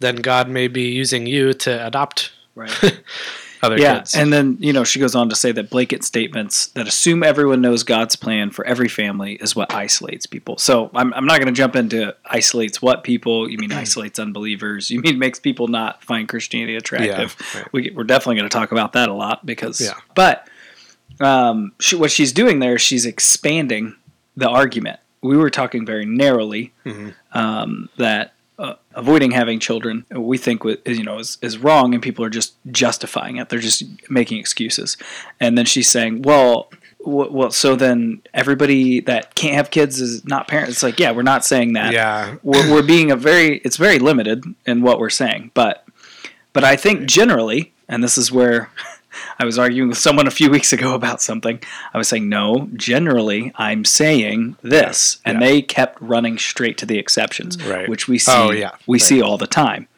then 0.00 0.16
God 0.16 0.48
may 0.48 0.68
be 0.68 0.90
using 0.90 1.26
you 1.26 1.54
to 1.54 1.86
adopt 1.86 2.32
Right. 2.56 2.70
other 3.64 3.78
yeah. 3.78 3.98
kids. 3.98 4.14
And 4.14 4.32
then, 4.32 4.56
you 4.60 4.72
know, 4.72 4.84
she 4.84 5.00
goes 5.00 5.14
on 5.14 5.28
to 5.30 5.34
say 5.36 5.50
that 5.52 5.70
blanket 5.70 6.04
statements 6.04 6.68
that 6.68 6.86
assume 6.86 7.22
everyone 7.22 7.60
knows 7.60 7.82
God's 7.82 8.16
plan 8.16 8.50
for 8.50 8.64
every 8.66 8.88
family 8.88 9.34
is 9.34 9.56
what 9.56 9.72
isolates 9.74 10.26
people. 10.26 10.58
So 10.58 10.90
I'm, 10.94 11.12
I'm 11.14 11.24
not 11.26 11.40
going 11.40 11.52
to 11.52 11.56
jump 11.56 11.74
into 11.76 12.14
isolates 12.26 12.80
what 12.80 13.02
people. 13.04 13.48
You 13.48 13.58
mean 13.58 13.72
isolates 13.84 14.18
unbelievers. 14.18 14.90
You 14.90 15.00
mean 15.00 15.18
makes 15.18 15.40
people 15.40 15.68
not 15.68 16.02
find 16.04 16.28
Christianity 16.28 16.76
attractive. 16.76 17.36
right. 17.54 17.72
We, 17.72 17.90
we're 17.94 18.04
definitely 18.04 18.36
going 18.36 18.48
to 18.48 18.54
talk 18.56 18.72
about 18.72 18.92
that 18.92 19.08
a 19.08 19.14
lot 19.14 19.44
because, 19.44 19.80
Yeah. 19.80 19.94
but 20.14 20.48
um, 21.20 21.72
she, 21.80 21.96
what 21.96 22.10
she's 22.10 22.32
doing 22.32 22.58
there, 22.58 22.78
she's 22.78 23.06
expanding 23.06 23.96
the 24.36 24.48
argument. 24.48 25.00
We 25.22 25.36
were 25.36 25.50
talking 25.50 25.86
very 25.86 26.04
narrowly 26.04 26.72
Mhm. 26.84 27.14
um, 27.32 27.88
that 27.98 28.34
uh, 28.58 28.74
avoiding 28.94 29.32
having 29.32 29.58
children 29.58 30.04
we 30.10 30.38
think 30.38 30.62
is, 30.84 30.98
you 30.98 31.04
know 31.04 31.18
is, 31.18 31.38
is 31.42 31.58
wrong 31.58 31.94
and 31.94 32.02
people 32.02 32.24
are 32.24 32.30
just 32.30 32.54
justifying 32.70 33.36
it. 33.36 33.48
They're 33.48 33.58
just 33.58 33.82
making 34.10 34.38
excuses. 34.38 34.96
And 35.40 35.58
then 35.58 35.64
she's 35.64 35.88
saying 35.88 36.22
well 36.22 36.70
w- 37.04 37.32
well 37.32 37.50
so 37.50 37.76
then 37.76 38.22
everybody 38.32 39.00
that 39.00 39.34
can't 39.34 39.54
have 39.54 39.70
kids 39.70 40.00
is 40.00 40.24
not 40.24 40.48
parents. 40.48 40.72
It's 40.72 40.82
like 40.82 40.98
yeah 41.00 41.10
we're 41.10 41.22
not 41.22 41.44
saying 41.44 41.72
that. 41.74 41.92
Yeah, 41.92 42.36
we're, 42.42 42.72
we're 42.72 42.82
being 42.82 43.10
a 43.10 43.16
very 43.16 43.58
it's 43.58 43.76
very 43.76 43.98
limited 43.98 44.44
in 44.66 44.82
what 44.82 44.98
we're 44.98 45.10
saying. 45.10 45.50
But 45.54 45.84
but 46.54 46.64
i 46.64 46.74
think 46.74 47.04
generally 47.06 47.74
and 47.86 48.02
this 48.02 48.16
is 48.16 48.32
where 48.32 48.70
i 49.38 49.44
was 49.44 49.58
arguing 49.58 49.88
with 49.88 49.98
someone 49.98 50.26
a 50.26 50.30
few 50.30 50.50
weeks 50.50 50.72
ago 50.72 50.94
about 50.94 51.20
something 51.22 51.60
i 51.92 51.98
was 51.98 52.08
saying 52.08 52.28
no 52.28 52.68
generally 52.74 53.52
i'm 53.56 53.84
saying 53.84 54.56
this 54.62 55.18
and 55.24 55.40
Yeah. 55.40 55.46
they 55.46 55.62
kept 55.62 56.00
running 56.00 56.38
straight 56.38 56.78
to 56.78 56.86
the 56.86 56.98
exceptions 56.98 57.62
Right. 57.64 57.88
which 57.88 58.08
we 58.08 58.18
see 58.18 58.32
Oh, 58.32 58.50
yeah. 58.50 58.72
we 58.86 58.96
Right. 58.96 59.02
see 59.02 59.22
all 59.22 59.38
the 59.38 59.46
time 59.46 59.88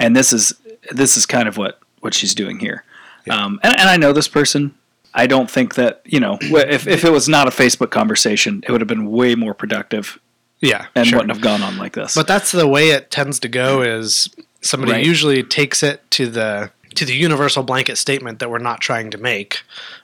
and 0.00 0.14
this 0.16 0.32
is 0.32 0.52
this 0.90 1.16
is 1.16 1.26
kind 1.26 1.48
of 1.48 1.56
what 1.56 1.78
what 2.00 2.14
she's 2.14 2.34
doing 2.34 2.58
here 2.60 2.84
um, 3.30 3.60
and, 3.62 3.78
and 3.78 3.88
i 3.90 3.96
know 3.96 4.12
this 4.12 4.28
person 4.28 4.74
i 5.14 5.26
don't 5.26 5.50
think 5.50 5.74
that 5.74 6.00
you 6.04 6.20
know 6.20 6.38
if, 6.42 6.86
if 6.86 7.04
it 7.04 7.10
was 7.10 7.28
not 7.28 7.46
a 7.48 7.50
facebook 7.50 7.90
conversation 7.90 8.62
it 8.66 8.72
would 8.72 8.80
have 8.80 8.88
been 8.88 9.10
way 9.10 9.34
more 9.34 9.54
productive 9.54 10.18
yeah, 10.60 10.86
and 10.96 11.06
sure. 11.06 11.18
wouldn't 11.18 11.32
have 11.32 11.40
gone 11.40 11.62
on 11.62 11.78
like 11.78 11.92
this 11.94 12.16
But 12.16 12.26
that's 12.26 12.50
the 12.50 12.66
way 12.66 12.90
it 12.90 13.12
tends 13.12 13.38
to 13.40 13.48
go. 13.48 13.80
Is 13.82 14.28
somebody 14.60 14.90
Right. 14.94 15.06
usually 15.06 15.44
takes 15.44 15.84
it 15.84 16.02
to 16.10 16.26
the 16.26 16.72
to 16.94 17.04
the 17.04 17.14
universal 17.14 17.62
blanket 17.62 17.96
statement 17.96 18.38
that 18.38 18.50
we're 18.50 18.58
not 18.58 18.80
trying 18.80 19.10
to 19.10 19.18
make, 19.18 19.62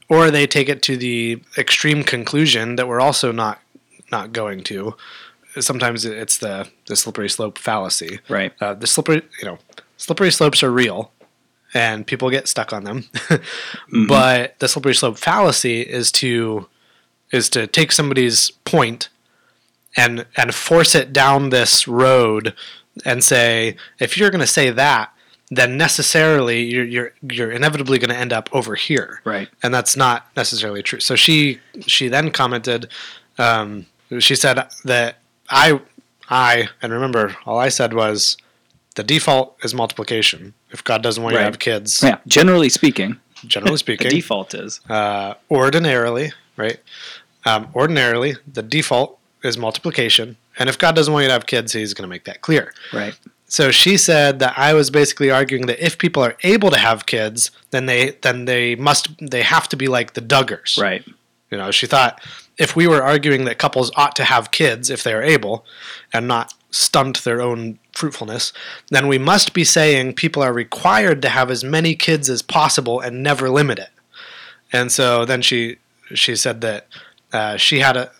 or 0.09 0.31
they 0.31 0.47
take 0.47 0.69
it 0.69 0.83
to 0.83 0.97
the 0.97 1.43
extreme 1.57 2.03
conclusion 2.03 2.77
that 2.77 2.89
we're 2.89 3.01
also 3.01 3.33
not 3.33 3.61
not 4.11 4.33
going 4.33 4.63
to. 4.65 4.95
Sometimes 5.59 6.05
it's 6.05 6.39
the 6.39 6.69
the 6.87 6.97
slippery 6.97 7.29
slope 7.29 7.59
fallacy. 7.59 8.21
right 8.29 8.53
Uh, 8.61 8.75
the 8.75 8.87
slippery 8.87 9.23
you 9.41 9.47
know 9.47 9.59
slippery 9.97 10.31
slopes 10.31 10.63
are 10.63 10.71
real, 10.71 11.13
and 11.73 12.07
people 12.07 12.31
get 12.31 12.49
stuck 12.49 12.73
on 12.73 12.85
them. 12.85 13.05
But 14.09 14.59
the 14.59 14.69
slippery 14.69 14.95
slope 14.95 15.19
fallacy 15.19 15.81
is 15.83 16.11
to 16.13 16.69
is 17.33 17.49
to 17.51 17.67
take 17.67 17.93
somebody's 17.93 18.51
point 18.65 19.09
and 19.97 20.27
and 20.37 20.55
force 20.55 20.95
it 20.95 21.13
down 21.13 21.51
this 21.51 21.87
road 21.89 22.55
and 23.05 23.23
say 23.25 23.77
if 23.99 24.17
you're 24.17 24.31
going 24.31 24.41
to 24.41 24.47
say 24.47 24.71
that 24.71 25.14
then 25.57 25.77
necessarily 25.77 26.63
you're 26.63 26.85
you're 26.85 27.13
you're 27.23 27.51
inevitably 27.51 27.99
going 27.99 28.11
to 28.11 28.17
end 28.17 28.33
up 28.33 28.49
over 28.53 28.75
here. 28.75 29.21
Right. 29.25 29.49
And 29.63 29.73
that's 29.75 29.97
not 29.97 30.27
necessarily 30.37 30.83
true. 30.83 31.01
So 31.01 31.17
she 31.17 31.61
she 31.87 32.09
then 32.09 32.31
commented 32.31 32.89
um, 33.39 33.87
she 34.19 34.35
said 34.37 34.69
that 34.85 35.19
i 35.51 35.81
I 36.31 36.69
and 36.81 36.93
remember 36.93 37.37
all 37.45 37.59
I 37.59 37.69
said 37.69 37.93
was 37.93 38.37
the 38.95 39.03
default 39.03 39.57
is 39.65 39.75
multiplication. 39.75 40.55
If 40.71 40.83
God 40.85 41.03
doesn't 41.03 41.23
want 41.23 41.35
you 41.35 41.39
to 41.39 41.45
have 41.45 41.59
kids, 41.59 42.03
Yeah, 42.03 42.19
generally 42.27 42.69
speaking, 42.69 43.19
generally 43.47 43.77
speaking, 43.87 44.09
the 44.09 44.15
default 44.15 44.55
is. 44.55 44.81
Uh, 44.89 45.35
ordinarily, 45.51 46.33
right? 46.57 46.79
Um, 47.45 47.69
ordinarily, 47.75 48.37
the 48.51 48.63
default 48.63 49.19
is 49.43 49.59
multiplication, 49.59 50.37
and 50.59 50.69
if 50.69 50.79
God 50.79 50.95
doesn't 50.95 51.13
want 51.13 51.25
you 51.25 51.29
to 51.29 51.33
have 51.35 51.47
kids, 51.47 51.73
He's 51.73 51.93
going 51.93 52.05
to 52.05 52.09
make 52.09 52.25
that 52.25 52.41
clear. 52.41 52.73
right. 52.93 53.19
So 53.55 53.71
she 53.71 53.97
said 53.99 54.41
that 54.41 54.59
I 54.59 54.75
was 54.75 54.91
basically 54.91 55.31
arguing 55.31 55.67
that 55.67 55.79
if 55.79 55.97
people 55.97 56.25
are 56.25 56.37
able 56.43 56.73
to 56.73 56.77
have 56.77 57.07
kids, 57.07 57.53
then 57.71 57.87
they 57.87 58.19
then 58.23 58.47
they 58.47 58.75
must 58.75 59.11
they 59.21 59.43
have 59.43 59.69
to 59.69 59.77
be 59.77 59.87
like 59.87 60.15
the 60.15 60.21
Duggars, 60.21 60.77
Right. 60.77 61.05
You 61.53 61.59
know, 61.59 61.71
she 61.71 61.87
thought 61.87 62.21
if 62.59 62.75
we 62.75 62.89
were 62.89 63.01
arguing 63.01 63.45
that 63.45 63.59
couples 63.59 63.93
ought 63.95 64.17
to 64.17 64.25
have 64.25 64.51
kids 64.51 64.91
if 64.91 65.05
they 65.05 65.15
are 65.15 65.23
able, 65.23 65.65
and 66.13 66.27
not 66.27 66.53
stunt 66.73 67.23
their 67.23 67.41
own 67.41 67.79
fruitfulness, 67.93 68.53
then 68.91 69.07
we 69.07 69.19
must 69.19 69.55
be 69.55 69.63
saying 69.63 70.15
people 70.15 70.43
are 70.43 70.53
required 70.53 71.23
to 71.23 71.29
have 71.29 71.49
as 71.49 71.63
many 71.63 71.95
kids 71.95 72.29
as 72.29 72.43
possible 72.43 72.99
and 72.99 73.23
never 73.23 73.49
limit 73.49 73.79
it. 73.79 73.91
And 74.73 74.91
so 74.91 75.25
then 75.25 75.43
she 75.43 75.77
she 76.13 76.35
said 76.35 76.61
that 76.63 76.89
uh, 77.33 77.57
she 77.57 77.79
had 77.79 77.97
a 77.97 78.11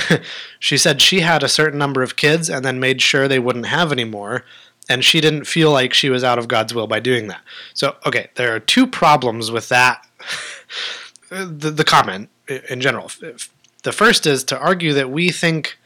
she 0.58 0.76
said 0.76 1.00
she 1.00 1.20
had 1.20 1.44
a 1.44 1.48
certain 1.48 1.78
number 1.78 2.02
of 2.02 2.16
kids 2.16 2.50
and 2.50 2.64
then 2.64 2.80
made 2.80 3.00
sure 3.00 3.28
they 3.28 3.38
wouldn't 3.38 3.66
have 3.66 3.92
any 3.92 4.04
more 4.04 4.44
and 4.88 5.04
she 5.04 5.20
didn't 5.20 5.44
feel 5.44 5.70
like 5.70 5.94
she 5.94 6.10
was 6.10 6.24
out 6.24 6.38
of 6.38 6.48
God's 6.48 6.74
will 6.74 6.86
by 6.86 7.00
doing 7.00 7.28
that. 7.28 7.42
So 7.74 7.96
okay, 8.06 8.28
there 8.34 8.54
are 8.54 8.60
two 8.60 8.86
problems 8.86 9.50
with 9.50 9.68
that 9.68 10.06
the, 11.28 11.70
the 11.70 11.84
comment 11.84 12.28
in 12.68 12.80
general. 12.80 13.10
The 13.82 13.92
first 13.92 14.26
is 14.26 14.44
to 14.44 14.58
argue 14.58 14.92
that 14.94 15.10
we 15.10 15.30
think 15.30 15.78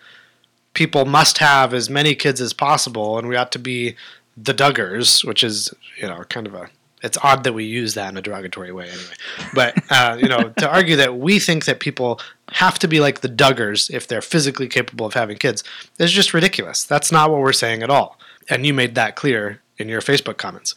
people 0.74 1.06
must 1.06 1.38
have 1.38 1.72
as 1.72 1.88
many 1.88 2.14
kids 2.14 2.40
as 2.40 2.52
possible 2.52 3.18
and 3.18 3.28
we 3.28 3.36
ought 3.36 3.52
to 3.52 3.58
be 3.58 3.96
the 4.36 4.52
Duggars, 4.52 5.24
which 5.24 5.42
is, 5.42 5.72
you 6.00 6.06
know, 6.06 6.22
kind 6.24 6.46
of 6.46 6.54
a 6.54 6.68
it's 7.02 7.18
odd 7.22 7.44
that 7.44 7.52
we 7.52 7.64
use 7.64 7.94
that 7.94 8.10
in 8.10 8.16
a 8.16 8.22
derogatory 8.22 8.72
way 8.72 8.88
anyway. 8.88 9.14
But 9.54 9.82
uh, 9.90 10.16
you 10.20 10.28
know, 10.28 10.50
to 10.58 10.68
argue 10.68 10.96
that 10.96 11.18
we 11.18 11.38
think 11.38 11.64
that 11.66 11.80
people 11.80 12.20
have 12.52 12.78
to 12.80 12.88
be 12.88 13.00
like 13.00 13.20
the 13.20 13.28
Duggars 13.28 13.90
if 13.90 14.08
they're 14.08 14.22
physically 14.22 14.68
capable 14.68 15.06
of 15.06 15.14
having 15.14 15.36
kids 15.36 15.62
is 15.98 16.12
just 16.12 16.34
ridiculous. 16.34 16.84
That's 16.84 17.12
not 17.12 17.30
what 17.30 17.40
we're 17.40 17.52
saying 17.52 17.82
at 17.82 17.90
all. 17.90 18.18
And 18.48 18.64
you 18.64 18.74
made 18.74 18.94
that 18.94 19.16
clear 19.16 19.60
in 19.78 19.88
your 19.88 20.00
Facebook 20.00 20.36
comments. 20.36 20.74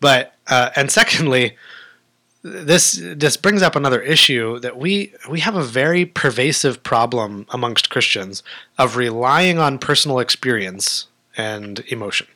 But 0.00 0.34
uh, 0.48 0.70
and 0.76 0.90
secondly, 0.90 1.56
this 2.42 3.00
this 3.02 3.36
brings 3.36 3.62
up 3.62 3.74
another 3.74 4.02
issue 4.02 4.58
that 4.60 4.76
we 4.76 5.12
we 5.30 5.40
have 5.40 5.56
a 5.56 5.62
very 5.62 6.04
pervasive 6.04 6.82
problem 6.82 7.46
amongst 7.50 7.90
Christians 7.90 8.42
of 8.78 8.96
relying 8.96 9.58
on 9.58 9.78
personal 9.78 10.18
experience 10.18 11.06
and 11.36 11.80
emotion. 11.88 12.26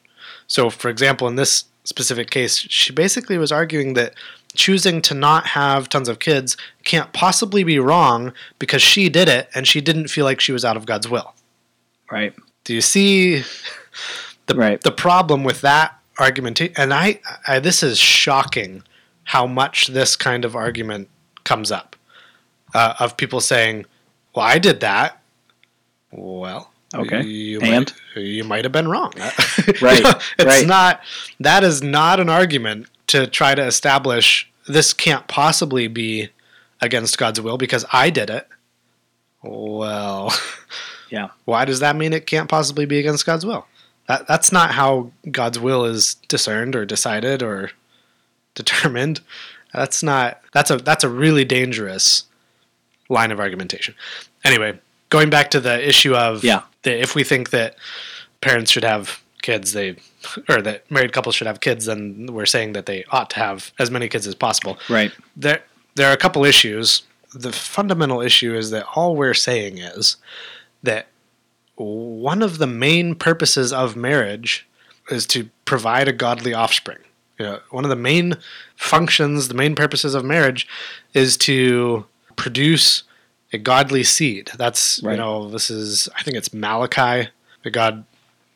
So, 0.47 0.71
for 0.71 0.89
example, 0.89 1.29
in 1.29 1.37
this 1.37 1.65
specific 1.85 2.31
case, 2.31 2.57
she 2.57 2.93
basically 2.93 3.39
was 3.39 3.53
arguing 3.53 3.95
that 3.95 4.15
choosing 4.55 5.03
to 5.03 5.15
not 5.15 5.49
have 5.49 5.89
tons 5.89 6.09
of 6.09 6.19
kids 6.19 6.57
can't 6.85 7.13
possibly 7.13 7.63
be 7.63 7.79
wrong 7.79 8.33
because 8.59 8.83
she 8.83 9.09
did 9.09 9.29
it 9.29 9.49
and 9.55 9.69
she 9.69 9.81
didn't 9.81 10.09
feel 10.09 10.25
like 10.25 10.41
she 10.41 10.53
was 10.53 10.65
out 10.65 10.77
of 10.77 10.87
God's 10.87 11.09
will. 11.09 11.35
Right. 12.11 12.35
Do 12.65 12.75
you 12.75 12.81
see 12.81 13.43
the 14.49 14.55
Right. 14.55 14.81
the 14.81 14.91
problem 14.93 15.45
with 15.45 15.61
that 15.61 15.95
argumentation? 16.19 16.75
And 16.77 16.93
I, 16.93 17.21
I 17.47 17.59
this 17.61 17.83
is 17.83 17.99
shocking 17.99 18.83
how 19.25 19.47
much 19.47 19.89
this 19.89 20.17
kind 20.17 20.45
of 20.45 20.57
argument 20.57 21.09
comes 21.45 21.71
up 21.71 21.95
uh, 22.75 22.95
of 22.99 23.17
people 23.17 23.41
saying, 23.41 23.87
"Well, 24.35 24.45
I 24.45 24.59
did 24.59 24.81
that." 24.81 25.23
Well, 26.11 26.73
Okay. 26.95 27.23
you 27.23 27.61
And? 27.61 27.93
might, 28.17 28.23
you 28.23 28.45
might 28.45 28.65
have 28.65 28.73
been 28.73 28.89
wrong. 28.89 29.13
Right, 29.83 30.03
it's 30.39 30.45
right. 30.45 30.67
not. 30.67 31.01
That 31.39 31.63
is 31.63 31.83
not 31.83 32.19
an 32.21 32.31
argument 32.31 32.89
to 33.09 33.27
try 33.27 33.55
to 33.55 33.63
establish 33.65 34.51
this 34.67 34.93
can't 34.95 35.29
possibly 35.29 35.87
be 35.89 36.31
against 36.81 37.19
God's 37.19 37.41
will 37.41 37.59
because 37.59 37.85
I 37.93 38.09
did 38.11 38.31
it. 38.31 38.49
Well, 39.43 40.33
Yeah. 41.11 41.29
why 41.45 41.65
does 41.65 41.81
that 41.81 41.97
mean 41.97 42.13
it 42.13 42.27
can't 42.27 42.49
possibly 42.49 42.87
be 42.87 42.99
against 42.99 43.25
God's 43.27 43.45
will? 43.47 43.67
That 44.09 44.27
that's 44.27 44.51
not 44.53 44.73
how 44.73 45.13
God's 45.31 45.59
will 45.59 45.85
is 45.85 46.15
discerned 46.29 46.75
or 46.75 46.85
decided 46.85 47.43
or 47.43 47.71
determined. 48.55 49.21
That's 49.73 50.03
not 50.03 50.41
that's 50.53 50.71
a 50.71 50.79
that's 50.79 51.05
a 51.05 51.09
really 51.09 51.45
dangerous 51.45 52.25
line 53.09 53.31
of 53.31 53.41
argumentation. 53.41 53.95
Anyway, 54.45 54.79
going 55.11 55.31
back 55.31 55.51
to 55.51 55.61
the 55.61 55.87
issue 55.87 56.15
of 56.15 56.43
Yeah. 56.45 56.63
that 56.83 57.01
if 57.01 57.15
we 57.15 57.25
think 57.25 57.51
that 57.51 57.77
parents 58.41 58.71
should 58.71 58.85
have 58.85 59.21
kids, 59.43 59.73
they 59.73 59.97
or 60.49 60.61
that 60.63 60.91
married 60.91 61.13
couples 61.13 61.35
should 61.35 61.47
have 61.47 61.61
kids, 61.61 61.87
then 61.87 62.29
we're 62.33 62.47
saying 62.47 62.73
that 62.73 62.87
they 62.87 63.05
ought 63.11 63.31
to 63.31 63.37
have 63.37 63.73
as 63.79 63.91
many 63.91 64.09
kids 64.09 64.27
as 64.27 64.35
possible 64.35 64.79
Right. 64.89 65.13
there 65.37 65.63
there 65.95 66.09
are 66.09 66.13
a 66.15 66.19
couple 66.19 66.45
issues. 66.45 67.03
The 67.35 67.53
fundamental 67.53 68.21
issue 68.23 68.55
is 68.55 68.71
that 68.71 68.87
all 68.95 69.15
we're 69.17 69.35
saying 69.35 69.79
is 69.79 70.17
that 70.83 71.09
one 71.85 72.43
of 72.43 72.59
the 72.59 72.67
main 72.67 73.15
purposes 73.15 73.73
of 73.73 73.97
marriage 73.97 74.67
is 75.11 75.27
to 75.27 75.49
provide 75.65 76.09
a 76.09 76.13
godly 76.13 76.53
offspring. 76.53 76.99
You 77.39 77.47
know, 77.47 77.61
one 77.71 77.85
of 77.85 77.91
the 77.91 77.97
main 77.97 78.35
functions, 78.77 79.49
the 79.49 79.55
main 79.55 79.75
purposes 79.75 80.15
of 80.15 80.25
marriage 80.25 80.67
is 81.15 81.37
to 81.39 82.05
produce 82.37 83.05
a 83.53 83.59
godly 83.59 84.03
seed. 84.03 84.51
That's 84.57 85.01
you 85.03 85.17
know, 85.17 85.49
this 85.49 85.71
is 85.71 86.09
I 86.17 86.23
think 86.23 86.37
it's 86.37 86.53
Malachi 86.53 87.29
that 87.63 87.71
God 87.71 88.05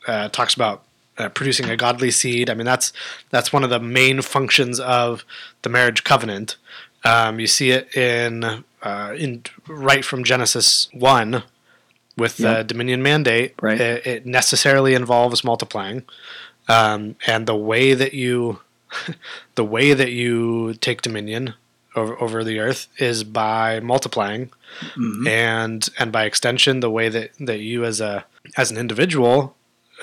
uh, 0.06 0.28
talks 0.28 0.54
about 0.54 0.82
uh, 1.16 1.28
producing 1.28 1.70
a 1.70 1.76
godly 1.76 2.10
seed. 2.10 2.50
I 2.50 2.54
mean, 2.54 2.66
that's 2.66 2.92
that's 3.30 3.52
one 3.52 3.62
of 3.62 3.70
the 3.70 3.80
main 3.80 4.20
functions 4.20 4.80
of 4.80 5.24
the 5.62 5.68
marriage 5.68 6.02
covenant. 6.02 6.56
Um, 7.04 7.38
you 7.38 7.46
see 7.46 7.70
it 7.70 7.96
in 7.96 8.64
uh, 8.82 9.14
in 9.16 9.44
right 9.68 10.04
from 10.04 10.24
Genesis 10.24 10.88
one 10.92 11.44
with 12.16 12.36
the 12.36 12.62
dominion 12.62 13.02
mandate. 13.02 13.54
Right. 13.60 13.80
It, 13.80 14.06
it 14.06 14.26
necessarily 14.26 14.94
involves 14.94 15.42
multiplying, 15.44 16.04
um, 16.68 17.16
and 17.26 17.46
the 17.46 17.56
way 17.56 17.94
that 17.94 18.14
you 18.14 18.60
the 19.54 19.64
way 19.64 19.94
that 19.94 20.12
you 20.12 20.74
take 20.74 21.02
dominion 21.02 21.54
over, 21.96 22.20
over 22.22 22.44
the 22.44 22.58
earth 22.58 22.88
is 22.98 23.24
by 23.24 23.80
multiplying 23.80 24.50
Mhm. 24.96 25.28
and 25.28 25.88
and 25.98 26.10
by 26.10 26.24
extension 26.24 26.80
the 26.80 26.90
way 26.90 27.10
that 27.10 27.32
that 27.38 27.60
you 27.60 27.84
as 27.84 28.00
a 28.00 28.24
as 28.56 28.70
an 28.70 28.78
individual 28.78 29.54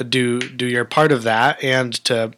do 0.07 0.39
do 0.39 0.67
your 0.67 0.85
part 0.85 1.11
of 1.11 1.23
that 1.23 1.63
and 1.63 1.93
to 2.05 2.33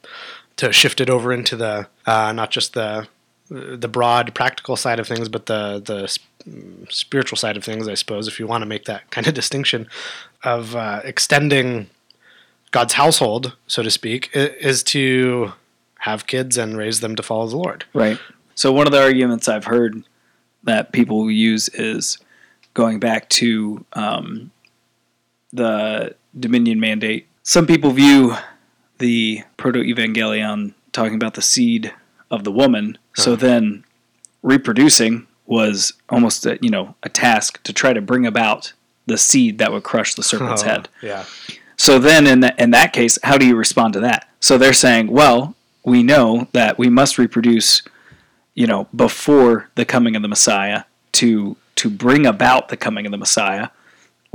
to 0.55 0.71
shift 0.71 1.01
it 1.01 1.09
over 1.09 1.33
into 1.33 1.57
the 1.57 1.87
uh, 2.05 2.31
not 2.31 2.49
just 2.51 2.73
the 2.73 3.07
the 3.49 3.89
broad 3.89 4.33
practical 4.33 4.77
side 4.77 4.97
of 4.97 5.07
things 5.09 5.27
but 5.27 5.47
the 5.47 5.81
the 5.85 6.07
spiritual 6.89 7.37
side 7.37 7.57
of 7.57 7.63
things 7.63 7.87
I 7.87 7.93
suppose 7.95 8.27
if 8.27 8.39
you 8.39 8.47
want 8.47 8.61
to 8.61 8.65
make 8.65 8.85
that 8.85 9.09
kind 9.11 9.27
of 9.27 9.33
distinction 9.41 9.87
of 10.43 10.75
uh, 10.75 11.01
extending 11.03 11.89
God's 12.71 12.93
household 12.93 13.55
so 13.67 13.83
to 13.83 13.91
speak 13.91 14.29
is 14.33 14.83
to 14.83 15.53
have 15.99 16.25
kids 16.27 16.57
and 16.57 16.77
raise 16.77 16.99
them 16.99 17.15
to 17.15 17.23
follow 17.23 17.47
the 17.47 17.57
Lord 17.57 17.85
Right. 17.93 18.17
So 18.55 18.71
one 18.71 18.85
of 18.87 18.91
the 18.93 19.01
arguments 19.01 19.47
I've 19.47 19.65
heard 19.65 20.03
that 20.63 20.91
people 20.91 21.31
use 21.31 21.69
is 21.69 22.17
going 22.73 22.99
back 22.99 23.27
to 23.29 23.83
um, 23.93 24.51
the 25.51 26.15
Dominion 26.39 26.79
mandate. 26.79 27.27
Some 27.43 27.65
people 27.65 27.91
view 27.91 28.35
the 28.99 29.41
proto-evangelion 29.57 30.73
talking 30.91 31.15
about 31.15 31.33
the 31.33 31.41
seed 31.41 31.93
of 32.29 32.43
the 32.43 32.51
woman. 32.51 32.97
So 33.15 33.33
Uh-huh. 33.33 33.41
then, 33.47 33.83
reproducing 34.43 35.27
was 35.51 35.93
almost 36.09 36.45
a, 36.45 36.57
you 36.61 36.69
know 36.69 36.95
a 37.03 37.09
task 37.09 37.61
to 37.63 37.73
try 37.73 37.91
to 37.93 38.01
bring 38.01 38.25
about 38.25 38.71
the 39.05 39.17
seed 39.17 39.57
that 39.57 39.71
would 39.73 39.83
crush 39.83 40.15
the 40.15 40.23
serpent's 40.23 40.63
Oh, 40.65 40.67
head. 40.67 40.89
yeah 41.01 41.25
So 41.77 41.99
then, 41.99 42.25
in 42.25 42.39
that 42.41 42.55
in 42.59 42.71
that 42.71 42.93
case, 42.93 43.19
how 43.23 43.37
do 43.37 43.45
you 43.45 43.55
respond 43.55 43.93
to 43.93 43.99
that? 44.01 44.21
So 44.39 44.57
they're 44.57 44.73
saying, 44.87 45.07
well, 45.11 45.55
we 45.83 46.03
know 46.03 46.47
that 46.53 46.77
we 46.77 46.89
must 46.89 47.17
reproduce, 47.17 47.81
you 48.55 48.67
know, 48.67 48.87
before 48.95 49.69
the 49.75 49.85
coming 49.85 50.15
of 50.15 50.21
the 50.21 50.27
Messiah 50.27 50.83
to 51.19 51.57
to 51.75 51.89
bring 51.89 52.25
about 52.25 52.69
the 52.69 52.77
coming 52.77 53.05
of 53.07 53.11
the 53.11 53.17
Messiah, 53.25 53.67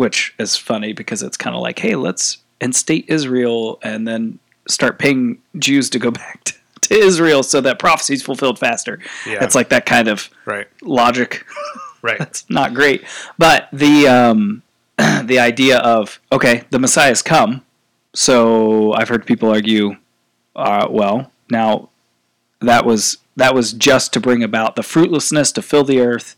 which 0.02 0.34
is 0.38 0.56
funny 0.56 0.92
because 0.92 1.22
it's 1.22 1.36
kind 1.36 1.54
of 1.56 1.62
like, 1.62 1.78
hey, 1.78 1.94
let's 1.96 2.38
instate 2.60 3.04
Israel 3.08 3.78
and 3.82 4.06
then 4.08 4.38
start 4.68 4.98
paying 4.98 5.38
Jews 5.58 5.88
to 5.90 5.98
go 5.98 6.10
back 6.22 6.42
to, 6.44 6.54
to 6.82 6.94
Israel 6.94 7.42
so 7.42 7.60
that 7.60 7.78
prophecy's 7.78 8.22
fulfilled 8.22 8.58
faster. 8.58 8.98
Yeah. 9.26 9.44
It's 9.44 9.54
like 9.54 9.68
that 9.70 9.86
kind 9.86 10.08
of 10.08 10.30
right 10.44 10.66
logic 10.82 11.44
right 12.02 12.18
that's 12.18 12.48
not 12.50 12.74
great. 12.74 13.04
But 13.38 13.68
the 13.72 14.06
um, 14.06 14.62
the 14.96 15.38
idea 15.38 15.78
of 15.78 16.20
okay, 16.32 16.64
the 16.70 16.78
Messiah's 16.78 17.22
come. 17.22 17.62
So 18.14 18.94
I've 18.94 19.08
heard 19.10 19.26
people 19.26 19.50
argue, 19.50 19.96
uh, 20.54 20.86
well, 20.90 21.30
now 21.50 21.90
that 22.60 22.84
was 22.84 23.18
that 23.36 23.54
was 23.54 23.72
just 23.72 24.12
to 24.14 24.20
bring 24.20 24.42
about 24.42 24.76
the 24.76 24.82
fruitlessness 24.82 25.52
to 25.52 25.62
fill 25.62 25.84
the 25.84 26.00
earth. 26.00 26.36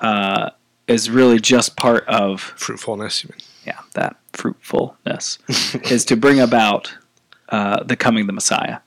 Uh, 0.00 0.50
is 0.86 1.10
really 1.10 1.40
just 1.40 1.76
part 1.76 2.06
of 2.06 2.40
fruitfulness 2.40 3.24
you 3.24 3.30
mean. 3.30 3.40
yeah 3.66 3.80
that 3.94 4.14
fruitfulness 4.34 5.38
is 5.90 6.04
to 6.04 6.16
bring 6.16 6.38
about 6.38 6.94
uh, 7.48 7.82
the 7.84 7.96
coming 7.96 8.22
of 8.22 8.26
the 8.26 8.32
Messiah. 8.32 8.78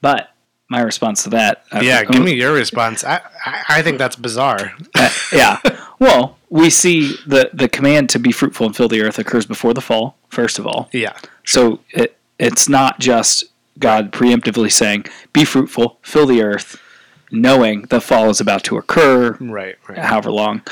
But 0.00 0.30
my 0.68 0.80
response 0.80 1.24
to 1.24 1.30
that, 1.30 1.64
uh, 1.72 1.80
Yeah, 1.82 2.04
give 2.04 2.22
me 2.22 2.32
your 2.34 2.52
response. 2.52 3.04
I, 3.04 3.20
I, 3.44 3.64
I 3.68 3.82
think 3.82 3.98
that's 3.98 4.16
bizarre. 4.16 4.72
Uh, 4.94 5.10
yeah. 5.32 5.58
Well, 6.00 6.38
we 6.48 6.70
see 6.70 7.14
the 7.26 7.50
the 7.52 7.68
command 7.68 8.08
to 8.10 8.18
be 8.18 8.32
fruitful 8.32 8.64
and 8.64 8.74
fill 8.74 8.88
the 8.88 9.02
earth 9.02 9.18
occurs 9.18 9.44
before 9.44 9.74
the 9.74 9.82
fall. 9.82 10.16
First 10.30 10.58
of 10.58 10.66
all, 10.66 10.88
Yeah. 10.92 11.12
so 11.44 11.80
it, 11.90 12.16
it's 12.38 12.70
not 12.70 13.00
just 13.00 13.44
God 13.78 14.10
preemptively 14.10 14.72
saying, 14.72 15.04
"Be 15.34 15.44
fruitful, 15.44 15.98
fill 16.00 16.24
the 16.24 16.40
earth," 16.42 16.80
knowing 17.30 17.82
the 17.90 18.00
fall 18.00 18.30
is 18.30 18.40
about 18.40 18.64
to 18.64 18.78
occur, 18.78 19.32
Right, 19.40 19.76
right. 19.88 19.98
however 19.98 20.30
long. 20.30 20.62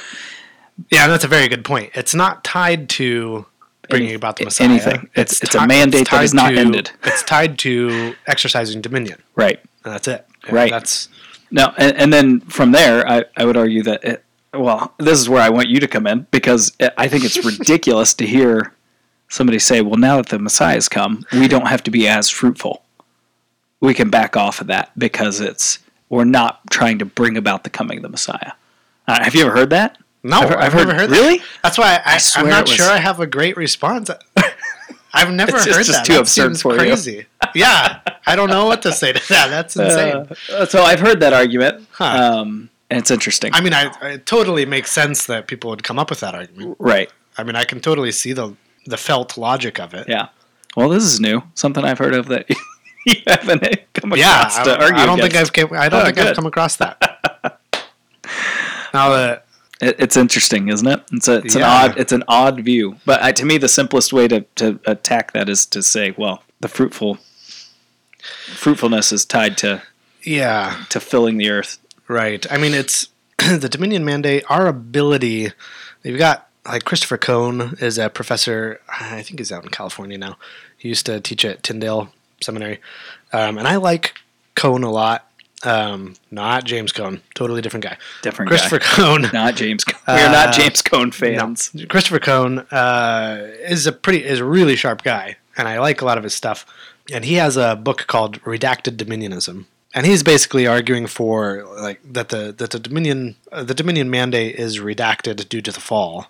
Yeah, 0.90 1.08
that's 1.08 1.24
a 1.24 1.28
very 1.28 1.48
good 1.48 1.62
point. 1.62 1.90
It's 1.94 2.14
not 2.14 2.42
tied 2.42 2.88
to 2.96 3.44
bringing 3.88 4.08
Any- 4.08 4.16
about 4.16 4.36
the 4.36 4.44
Messiah. 4.44 4.68
anything. 4.68 5.08
It's- 5.14 5.42
it's 5.42 5.54
a 5.54 5.58
ti- 5.60 5.66
mandate 5.66 6.08
that 6.10 6.16
tied 6.30 6.34
not 6.34 6.50
to- 6.50 6.58
ended. 6.58 6.90
It's 7.04 7.22
tied 7.22 7.58
to 7.60 8.14
exercising 8.26 8.80
dominion. 8.80 9.22
Right. 9.34 9.60
And 9.84 9.94
that's 9.94 10.08
it. 10.08 10.26
Right. 10.50 10.70
That's 10.70 11.08
No, 11.50 11.72
and, 11.78 11.96
and 11.96 12.12
then 12.12 12.40
from 12.40 12.72
there, 12.72 13.06
I, 13.08 13.24
I 13.36 13.44
would 13.44 13.56
argue 13.56 13.82
that 13.84 14.04
it, 14.04 14.24
well, 14.54 14.92
this 14.98 15.18
is 15.18 15.28
where 15.28 15.42
I 15.42 15.48
want 15.50 15.68
you 15.68 15.80
to 15.80 15.88
come 15.88 16.06
in 16.06 16.26
because 16.30 16.72
it, 16.78 16.92
I 16.98 17.08
think 17.08 17.24
it's 17.24 17.42
ridiculous 17.58 18.14
to 18.14 18.26
hear 18.26 18.72
somebody 19.28 19.58
say, 19.58 19.80
"Well, 19.82 19.96
now 19.98 20.16
that 20.16 20.26
the 20.28 20.38
Messiah's 20.38 20.88
come, 20.88 21.24
we 21.32 21.48
don't 21.48 21.68
have 21.68 21.82
to 21.84 21.90
be 21.90 22.06
as 22.08 22.28
fruitful. 22.30 22.82
We 23.80 23.94
can 23.94 24.10
back 24.10 24.36
off 24.36 24.60
of 24.60 24.66
that 24.68 24.90
because 24.98 25.40
it's 25.40 25.78
we're 26.08 26.24
not 26.24 26.60
trying 26.70 26.98
to 26.98 27.04
bring 27.04 27.36
about 27.36 27.64
the 27.64 27.70
coming 27.70 27.98
of 27.98 28.02
the 28.02 28.08
Messiah." 28.08 28.52
Uh, 29.06 29.22
have 29.24 29.34
you 29.34 29.42
ever 29.46 29.54
heard 29.54 29.70
that? 29.70 29.96
No. 30.28 30.38
I've, 30.40 30.50
I've, 30.50 30.58
I've 30.58 30.74
never 30.74 30.90
heard, 30.92 31.00
heard. 31.00 31.10
Really? 31.10 31.38
That. 31.38 31.46
That's 31.62 31.78
why 31.78 32.00
I, 32.04 32.14
I, 32.14 32.20
I'm 32.36 32.48
not 32.48 32.62
was- 32.68 32.72
sure 32.72 32.90
I 32.90 32.98
have 32.98 33.20
a 33.20 33.26
great 33.26 33.56
response. 33.56 34.10
I've 35.14 35.32
never 35.32 35.56
It's 35.56 35.64
heard 35.66 35.74
just- 35.74 35.86
just 35.86 35.98
that. 36.00 36.04
too 36.06 36.12
that 36.14 36.20
absurd 36.20 36.48
seems 36.50 36.62
for 36.62 36.72
you. 36.72 36.78
crazy. 36.78 37.26
yeah, 37.54 38.00
I 38.26 38.36
don't 38.36 38.50
know 38.50 38.66
what 38.66 38.82
to 38.82 38.92
say 38.92 39.12
to 39.14 39.28
that. 39.30 39.48
That's 39.48 39.74
insane. 39.84 40.28
Uh, 40.52 40.66
so 40.66 40.82
I've 40.82 41.00
heard 41.00 41.20
that 41.20 41.32
argument. 41.32 41.86
Huh. 41.92 42.04
Um, 42.40 42.70
and 42.90 42.98
it's 42.98 43.10
interesting. 43.10 43.52
I 43.54 43.60
mean, 43.60 43.72
I, 43.74 43.90
it 44.02 44.26
totally 44.26 44.64
makes 44.66 44.90
sense 44.92 45.26
that 45.26 45.46
people 45.46 45.70
would 45.70 45.82
come 45.82 45.98
up 45.98 46.10
with 46.10 46.20
that 46.20 46.34
argument. 46.34 46.76
right. 46.78 47.10
I 47.36 47.44
mean, 47.44 47.54
I 47.56 47.64
can 47.64 47.80
totally 47.80 48.12
see 48.12 48.32
the 48.32 48.54
the 48.86 48.96
felt 48.96 49.36
logic 49.38 49.78
of 49.80 49.94
it. 49.94 50.08
Yeah. 50.08 50.28
Well, 50.76 50.88
this 50.88 51.04
is 51.04 51.20
new. 51.20 51.42
Something 51.54 51.84
I've 51.84 51.98
heard 51.98 52.14
of 52.14 52.26
that 52.28 52.46
you 53.06 53.16
haven't 53.26 53.62
come 53.94 54.12
Yeah, 54.16 54.40
across 54.46 54.58
I, 54.58 54.72
argue 54.76 54.98
I 54.98 55.06
don't 55.06 55.18
think. 55.20 55.34
I've 55.36 55.52
came, 55.52 55.68
I 55.72 55.88
don't 55.88 56.00
Oh, 56.00 56.04
think 56.04 56.16
good. 56.16 56.26
I've 56.28 56.36
come 56.36 56.46
across 56.46 56.76
that. 56.76 56.98
now 58.94 59.10
that 59.10 59.44
It, 59.80 59.96
it's 59.98 60.16
interesting, 60.16 60.68
isn't 60.68 60.86
it? 60.86 61.02
It's 61.12 61.28
a, 61.28 61.36
it's 61.38 61.54
an 61.54 61.62
odd 61.62 61.98
it's 61.98 62.12
an 62.12 62.24
odd 62.28 62.60
view. 62.60 62.96
But 63.04 63.22
I, 63.22 63.32
to 63.32 63.44
me, 63.44 63.58
the 63.58 63.68
simplest 63.68 64.12
way 64.12 64.28
to, 64.28 64.40
to 64.56 64.80
attack 64.86 65.32
that 65.32 65.48
is 65.48 65.66
to 65.66 65.82
say, 65.82 66.14
well, 66.16 66.42
the 66.60 66.68
fruitful 66.68 67.18
fruitfulness 68.54 69.12
is 69.12 69.24
tied 69.24 69.56
to 69.58 69.82
yeah, 70.22 70.84
to 70.90 71.00
filling 71.00 71.38
the 71.38 71.50
earth. 71.50 71.78
right. 72.08 72.44
I 72.50 72.58
mean, 72.58 72.74
it's 72.74 73.08
the 73.38 73.68
Dominion 73.68 74.04
mandate. 74.04 74.44
Our 74.48 74.66
ability. 74.66 75.52
You've 76.02 76.18
got 76.18 76.48
like 76.66 76.84
Christopher 76.84 77.18
Cone 77.18 77.76
is 77.80 77.98
a 77.98 78.08
professor. 78.10 78.80
I 78.88 79.22
think 79.22 79.40
he's 79.40 79.52
out 79.52 79.64
in 79.64 79.70
California 79.70 80.18
now. 80.18 80.36
He 80.76 80.88
used 80.88 81.06
to 81.06 81.20
teach 81.20 81.44
at 81.44 81.62
Tyndale 81.62 82.12
Seminary, 82.40 82.80
um, 83.32 83.58
and 83.58 83.66
I 83.66 83.76
like 83.76 84.14
Cone 84.54 84.82
a 84.82 84.90
lot. 84.90 85.27
Um, 85.64 86.14
not 86.30 86.64
James 86.64 86.92
Cone, 86.92 87.20
totally 87.34 87.60
different 87.60 87.82
guy. 87.84 87.98
Different 88.22 88.48
Christopher 88.48 88.78
guy. 88.78 88.84
Cone. 88.86 89.22
Not 89.32 89.56
James. 89.56 89.84
We're 90.06 90.30
not 90.30 90.48
Uh, 90.48 90.52
James 90.52 90.82
Cone 90.82 91.10
fans. 91.10 91.74
No. 91.74 91.84
Christopher 91.86 92.20
Cone 92.20 92.60
uh, 92.70 93.44
is 93.64 93.84
a 93.86 93.90
pretty 93.92 94.24
is 94.24 94.38
a 94.38 94.44
really 94.44 94.76
sharp 94.76 95.02
guy, 95.02 95.36
and 95.56 95.66
I 95.66 95.80
like 95.80 96.00
a 96.00 96.04
lot 96.04 96.16
of 96.16 96.22
his 96.22 96.32
stuff. 96.34 96.64
And 97.12 97.24
he 97.24 97.34
has 97.34 97.56
a 97.56 97.74
book 97.74 98.06
called 98.06 98.40
Redacted 98.42 98.96
Dominionism, 98.96 99.64
and 99.94 100.06
he's 100.06 100.22
basically 100.22 100.66
arguing 100.68 101.08
for 101.08 101.66
like 101.76 102.00
that 102.04 102.28
the 102.28 102.54
that 102.56 102.70
the 102.70 102.78
Dominion 102.78 103.34
uh, 103.50 103.64
the 103.64 103.74
Dominion 103.74 104.10
mandate 104.10 104.54
is 104.54 104.78
redacted 104.78 105.48
due 105.48 105.62
to 105.62 105.72
the 105.72 105.80
fall. 105.80 106.28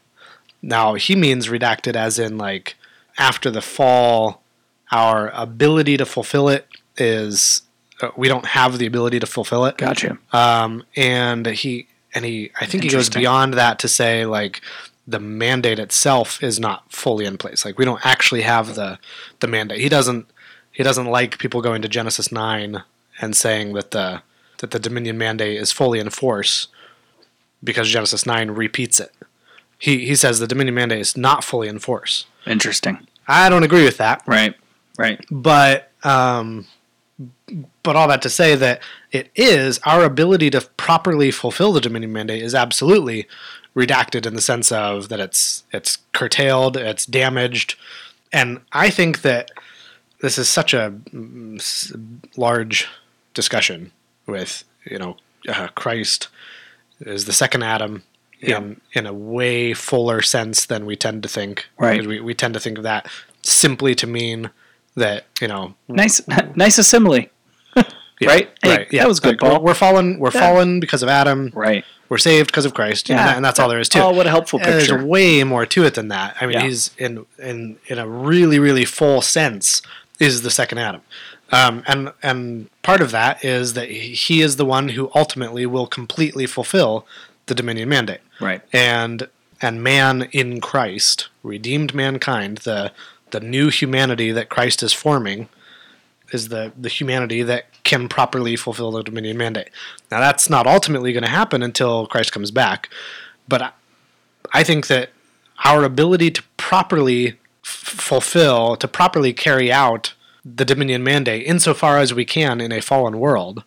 Now 0.62 0.94
he 0.94 1.14
means 1.14 1.48
redacted 1.48 1.96
as 1.96 2.18
in 2.18 2.38
like 2.38 2.76
after 3.18 3.50
the 3.50 3.60
fall, 3.60 4.42
our 4.90 5.28
ability 5.34 5.98
to 5.98 6.06
fulfill 6.06 6.48
it 6.48 6.66
is 6.96 7.60
uh, 8.00 8.10
we 8.16 8.28
don't 8.28 8.46
have 8.46 8.78
the 8.78 8.86
ability 8.86 9.20
to 9.20 9.26
fulfill 9.26 9.64
it. 9.66 9.76
Gotcha. 9.76 10.18
Um, 10.32 10.84
and 10.96 11.46
he 11.46 11.86
and 12.14 12.24
he 12.24 12.50
I 12.60 12.66
think 12.66 12.84
he 12.84 12.90
goes 12.90 13.08
beyond 13.10 13.54
that 13.54 13.78
to 13.80 13.88
say 13.88 14.24
like 14.26 14.60
the 15.06 15.20
mandate 15.20 15.78
itself 15.78 16.42
is 16.42 16.60
not 16.60 16.92
fully 16.92 17.24
in 17.24 17.38
place. 17.38 17.64
Like 17.64 17.78
we 17.78 17.84
don't 17.84 18.04
actually 18.04 18.42
have 18.42 18.74
the 18.74 18.98
the 19.40 19.46
mandate. 19.46 19.80
He 19.80 19.88
doesn't 19.88 20.26
he 20.72 20.82
doesn't 20.82 21.06
like 21.06 21.38
people 21.38 21.60
going 21.60 21.82
to 21.82 21.88
Genesis 21.88 22.30
nine 22.30 22.82
and 23.20 23.36
saying 23.36 23.72
that 23.74 23.90
the 23.90 24.22
that 24.58 24.70
the 24.70 24.78
Dominion 24.78 25.16
mandate 25.18 25.56
is 25.56 25.72
fully 25.72 25.98
in 25.98 26.10
force 26.10 26.68
because 27.64 27.88
Genesis 27.88 28.26
nine 28.26 28.50
repeats 28.50 29.00
it. 29.00 29.12
He 29.78 30.06
he 30.06 30.14
says 30.14 30.38
the 30.38 30.46
Dominion 30.46 30.74
mandate 30.74 31.00
is 31.00 31.16
not 31.16 31.42
fully 31.44 31.68
in 31.68 31.78
force. 31.78 32.26
Interesting. 32.46 33.06
I 33.26 33.48
don't 33.48 33.62
agree 33.62 33.84
with 33.84 33.98
that 33.98 34.22
Right. 34.26 34.54
Right. 34.98 35.24
but 35.30 35.90
um, 36.02 36.66
but 37.82 37.96
all 37.96 38.08
that 38.08 38.22
to 38.22 38.30
say 38.30 38.54
that 38.54 38.82
it 39.12 39.30
is 39.34 39.78
our 39.84 40.04
ability 40.04 40.50
to 40.50 40.60
properly 40.76 41.30
fulfill 41.30 41.72
the 41.72 41.80
Dominion 41.80 42.12
mandate 42.12 42.42
is 42.42 42.54
absolutely 42.54 43.26
redacted 43.74 44.26
in 44.26 44.34
the 44.34 44.40
sense 44.40 44.72
of 44.72 45.08
that 45.08 45.20
it's 45.20 45.64
it's 45.72 45.98
curtailed, 46.12 46.76
it's 46.76 47.06
damaged, 47.06 47.76
and 48.32 48.60
I 48.72 48.90
think 48.90 49.22
that 49.22 49.50
this 50.20 50.38
is 50.38 50.48
such 50.48 50.74
a 50.74 50.92
mm, 51.12 52.20
large 52.36 52.88
discussion 53.34 53.92
with 54.26 54.64
you 54.84 54.98
know 54.98 55.16
uh, 55.48 55.68
Christ 55.68 56.28
is 57.00 57.24
the 57.24 57.32
second 57.32 57.62
Adam. 57.62 58.02
Yeah. 58.40 58.58
In, 58.58 58.80
in 58.92 59.06
a 59.06 59.12
way 59.12 59.74
fuller 59.74 60.22
sense 60.22 60.66
than 60.66 60.86
we 60.86 60.94
tend 60.94 61.24
to 61.24 61.28
think. 61.28 61.66
Right. 61.76 62.06
We, 62.06 62.20
we 62.20 62.34
tend 62.34 62.54
to 62.54 62.60
think 62.60 62.78
of 62.78 62.84
that 62.84 63.08
simply 63.42 63.96
to 63.96 64.06
mean 64.06 64.50
that, 64.94 65.24
you 65.40 65.48
know, 65.48 65.74
Nice. 65.88 66.20
nice 66.54 66.78
assembly. 66.78 67.30
Yeah, 68.20 68.28
Right? 68.28 68.50
Hey, 68.62 68.86
that 68.92 69.08
was 69.08 69.20
good, 69.20 69.40
Like, 69.40 69.40
Paul. 69.40 69.60
We're, 69.60 69.66
we're 69.68 69.74
fallen. 69.74 70.18
We're 70.18 70.30
Yeah. 70.32 70.40
fallen 70.40 70.80
because 70.80 71.02
of 71.02 71.08
Adam. 71.08 71.50
Right. 71.54 71.84
We're 72.08 72.18
saved 72.18 72.46
because 72.48 72.64
of 72.64 72.72
Christ. 72.74 73.08
Yeah, 73.08 73.18
and, 73.18 73.28
that- 73.28 73.36
and 73.36 73.44
that's 73.44 73.58
all 73.60 73.68
there 73.68 73.78
is 73.80 73.88
to 73.90 73.98
it. 73.98 74.02
Oh, 74.02 74.10
what 74.10 74.26
a 74.26 74.30
helpful 74.30 74.58
And 74.60 74.66
picture. 74.66 74.92
There's 74.96 75.04
way 75.04 75.44
more 75.44 75.66
to 75.66 75.84
it 75.84 75.94
than 75.94 76.08
that. 76.08 76.36
I 76.40 76.46
mean, 76.46 76.54
Yeah. 76.54 76.62
he's 76.64 76.90
in 76.98 77.26
in 77.38 77.76
in 77.86 77.98
a 77.98 78.08
really 78.08 78.58
really 78.58 78.84
full 78.86 79.20
sense 79.22 79.82
is 80.18 80.40
the 80.42 80.50
second 80.50 80.78
Adam, 80.78 81.02
um, 81.52 81.82
and 81.86 82.12
and 82.22 82.68
part 82.82 83.00
of 83.02 83.10
that 83.12 83.44
is 83.44 83.74
that 83.74 83.88
he 83.90 84.14
he 84.14 84.40
is 84.40 84.56
the 84.56 84.64
one 84.64 84.88
who 84.90 85.10
ultimately 85.14 85.66
will 85.66 85.86
completely 85.86 86.46
fulfill 86.46 87.06
the 87.46 87.54
Dominion 87.54 87.88
mandate 87.90 88.20
Right. 88.40 88.62
and 88.72 89.28
and 89.60 89.82
man 89.82 90.28
in 90.32 90.60
Christ, 90.62 91.28
redeemed 91.42 91.94
mankind, 91.94 92.58
the 92.58 92.90
the 93.32 93.40
new 93.40 93.68
humanity 93.68 94.32
that 94.32 94.48
Christ 94.48 94.82
is 94.82 94.92
forming, 94.94 95.48
is 96.32 96.48
the 96.48 96.72
the 96.80 96.88
humanity 96.88 97.42
that 97.42 97.66
can 97.84 98.08
properly 98.08 98.56
fulfill 98.56 98.90
the 98.90 99.02
dominion 99.02 99.36
mandate. 99.36 99.70
Now 100.10 100.20
that's 100.20 100.50
not 100.50 100.66
ultimately 100.66 101.12
going 101.12 101.22
to 101.24 101.28
happen 101.30 101.62
until 101.62 102.06
Christ 102.06 102.32
comes 102.32 102.50
back, 102.50 102.88
but 103.48 103.74
I, 104.52 104.62
think 104.64 104.86
that 104.88 105.10
our 105.64 105.84
ability 105.84 106.30
to 106.32 106.42
properly 106.56 107.28
f- 107.28 107.36
fulfill, 107.64 108.76
to 108.76 108.88
properly 108.88 109.32
carry 109.32 109.70
out 109.72 110.14
the 110.44 110.64
dominion 110.64 111.02
mandate, 111.02 111.46
insofar 111.46 111.98
as 111.98 112.14
we 112.14 112.24
can 112.24 112.60
in 112.60 112.72
a 112.72 112.80
fallen 112.80 113.18
world, 113.18 113.64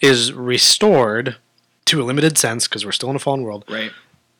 is 0.00 0.32
restored 0.32 1.36
to 1.86 2.02
a 2.02 2.04
limited 2.04 2.36
sense 2.38 2.66
because 2.66 2.84
we're 2.84 2.92
still 2.92 3.10
in 3.10 3.16
a 3.16 3.20
fallen 3.20 3.42
world 3.42 3.64
Right. 3.68 3.92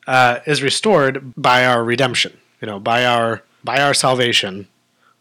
uh, 0.06 0.40
is 0.46 0.62
restored 0.62 1.32
by 1.36 1.64
our 1.66 1.84
redemption. 1.84 2.36
You 2.60 2.66
know, 2.66 2.80
by 2.80 3.04
our 3.04 3.42
by 3.62 3.80
our 3.80 3.94
salvation, 3.94 4.68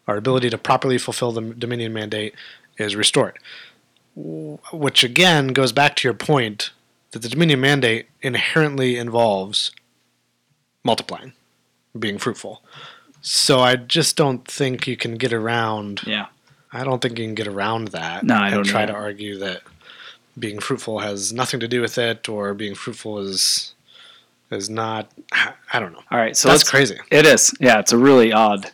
our 0.07 0.17
ability 0.17 0.49
to 0.49 0.57
properly 0.57 0.97
fulfill 0.97 1.31
the 1.31 1.41
dominion 1.41 1.93
mandate 1.93 2.35
is 2.77 2.95
restored. 2.95 3.39
Which 4.15 5.03
again 5.03 5.49
goes 5.49 5.71
back 5.71 5.95
to 5.97 6.07
your 6.07 6.13
point 6.13 6.71
that 7.11 7.21
the 7.21 7.29
dominion 7.29 7.61
mandate 7.61 8.07
inherently 8.21 8.97
involves 8.97 9.71
multiplying, 10.83 11.33
being 11.97 12.17
fruitful. 12.17 12.61
So 13.21 13.59
I 13.61 13.75
just 13.75 14.15
don't 14.15 14.45
think 14.45 14.85
you 14.85 14.97
can 14.97 15.15
get 15.15 15.31
around. 15.33 16.01
Yeah. 16.05 16.27
I 16.71 16.83
don't 16.83 17.01
think 17.01 17.17
you 17.17 17.25
can 17.25 17.35
get 17.35 17.47
around 17.47 17.89
that. 17.89 18.23
No, 18.23 18.35
I 18.35 18.49
don't 18.49 18.63
try 18.65 18.83
either. 18.83 18.93
to 18.93 18.97
argue 18.97 19.37
that 19.39 19.61
being 20.37 20.59
fruitful 20.59 20.99
has 20.99 21.31
nothing 21.31 21.59
to 21.59 21.67
do 21.67 21.81
with 21.81 21.97
it, 21.97 22.27
or 22.27 22.53
being 22.53 22.75
fruitful 22.75 23.19
is 23.19 23.75
is 24.51 24.69
not. 24.69 25.11
I 25.31 25.79
don't 25.79 25.93
know. 25.93 26.03
All 26.11 26.17
right. 26.17 26.35
So 26.35 26.49
That's 26.49 26.69
crazy. 26.69 26.97
It 27.11 27.25
is. 27.25 27.53
Yeah, 27.59 27.79
it's 27.79 27.91
a 27.91 27.97
really 27.97 28.33
odd, 28.33 28.71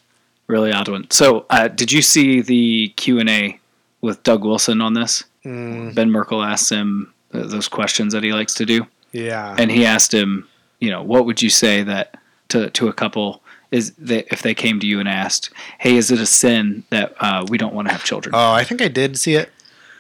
really 0.48 0.72
odd 0.72 0.88
one. 0.88 1.12
So, 1.12 1.46
uh, 1.50 1.68
did 1.68 1.92
you 1.92 2.02
see 2.02 2.42
the 2.42 2.94
Q 2.96 3.20
and 3.20 3.30
A 3.30 3.60
with 4.02 4.24
Doug 4.24 4.44
Wilson 4.44 4.82
on 4.82 4.94
this? 4.94 5.24
Mm, 5.46 5.94
Ben 5.96 6.12
Merkle 6.12 6.44
asked 6.44 6.70
him 6.70 7.14
those 7.32 7.68
questions 7.68 8.14
that 8.14 8.24
he 8.24 8.34
likes 8.34 8.54
to 8.56 8.66
do, 8.66 8.88
yeah. 9.12 9.56
and 9.58 9.70
he 9.72 9.86
asked 9.86 10.14
him, 10.14 10.48
you 10.80 10.90
know, 10.90 11.02
what 11.04 11.26
would 11.26 11.42
you 11.42 11.50
say 11.50 11.84
that 11.84 12.18
to 12.50 12.70
to 12.72 12.88
a 12.88 12.94
couple 12.94 13.42
is 13.72 13.92
that 14.00 14.26
if 14.34 14.42
they 14.42 14.56
came 14.56 14.80
to 14.80 14.88
you 14.88 15.00
and 15.00 15.08
asked, 15.08 15.52
"Hey, 15.78 15.96
is 15.96 16.10
it 16.12 16.20
a 16.20 16.26
sin 16.26 16.84
that 16.90 17.14
uh, 17.20 17.46
we 17.50 17.58
don't 17.58 17.74
want 17.74 17.88
to 17.88 17.94
have 17.94 18.04
children?" 18.04 18.34
Oh, 18.36 18.52
I 18.52 18.64
think 18.64 18.82
I 18.82 18.88
did 18.88 19.18
see 19.20 19.36
it, 19.36 19.50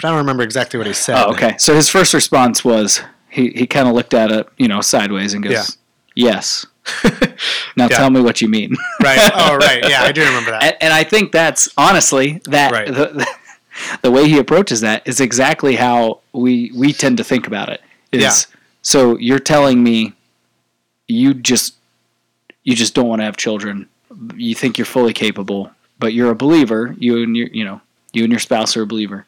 but 0.01 0.07
I 0.07 0.09
don't 0.11 0.17
remember 0.17 0.43
exactly 0.43 0.77
what 0.77 0.87
he 0.87 0.93
said. 0.93 1.15
Oh, 1.23 1.31
okay. 1.33 1.55
So 1.59 1.75
his 1.75 1.87
first 1.89 2.13
response 2.13 2.65
was 2.65 3.01
he, 3.29 3.49
he 3.51 3.67
kind 3.67 3.87
of 3.87 3.93
looked 3.93 4.13
at 4.15 4.31
it, 4.31 4.47
you 4.57 4.67
know, 4.67 4.81
sideways 4.81 5.33
and 5.35 5.43
goes, 5.43 5.77
Yeah. 6.15 6.31
"Yes." 6.31 6.65
Now 7.77 7.87
Yeah. 7.89 7.97
tell 7.97 8.09
me 8.09 8.19
what 8.21 8.41
you 8.41 8.49
mean. 8.49 8.75
right. 9.01 9.31
Oh, 9.35 9.55
right. 9.55 9.83
Yeah, 9.89 10.01
I 10.03 10.11
do 10.11 10.21
remember 10.25 10.51
that. 10.51 10.63
and, 10.63 10.75
and 10.81 10.93
I 10.93 11.03
think 11.03 11.31
that's 11.31 11.69
honestly 11.77 12.41
that 12.45 12.71
Right. 12.71 12.87
the, 12.87 12.93
the 13.13 13.27
way 14.03 14.27
he 14.29 14.37
approaches 14.37 14.81
that 14.81 15.07
is 15.07 15.19
exactly 15.19 15.75
how 15.75 16.19
we 16.33 16.71
we 16.75 16.93
tend 16.93 17.17
to 17.17 17.23
think 17.23 17.47
about 17.47 17.69
it. 17.69 17.81
Is 18.11 18.21
Yeah. 18.21 18.57
so 18.81 19.17
you're 19.17 19.39
telling 19.39 19.83
me 19.83 20.13
you 21.07 21.33
just 21.33 21.75
you 22.63 22.75
just 22.75 22.93
don't 22.93 23.07
want 23.07 23.19
to 23.21 23.25
have 23.25 23.37
children. 23.37 23.87
You 24.35 24.55
think 24.55 24.77
you're 24.77 24.85
fully 24.85 25.13
capable, 25.13 25.71
but 25.99 26.13
you're 26.13 26.31
a 26.31 26.35
believer. 26.35 26.95
You 26.97 27.21
and 27.23 27.35
your 27.35 27.47
you 27.47 27.63
know 27.65 27.81
you 28.13 28.23
and 28.23 28.31
your 28.31 28.39
spouse 28.39 28.75
are 28.77 28.81
a 28.83 28.87
believer. 28.87 29.25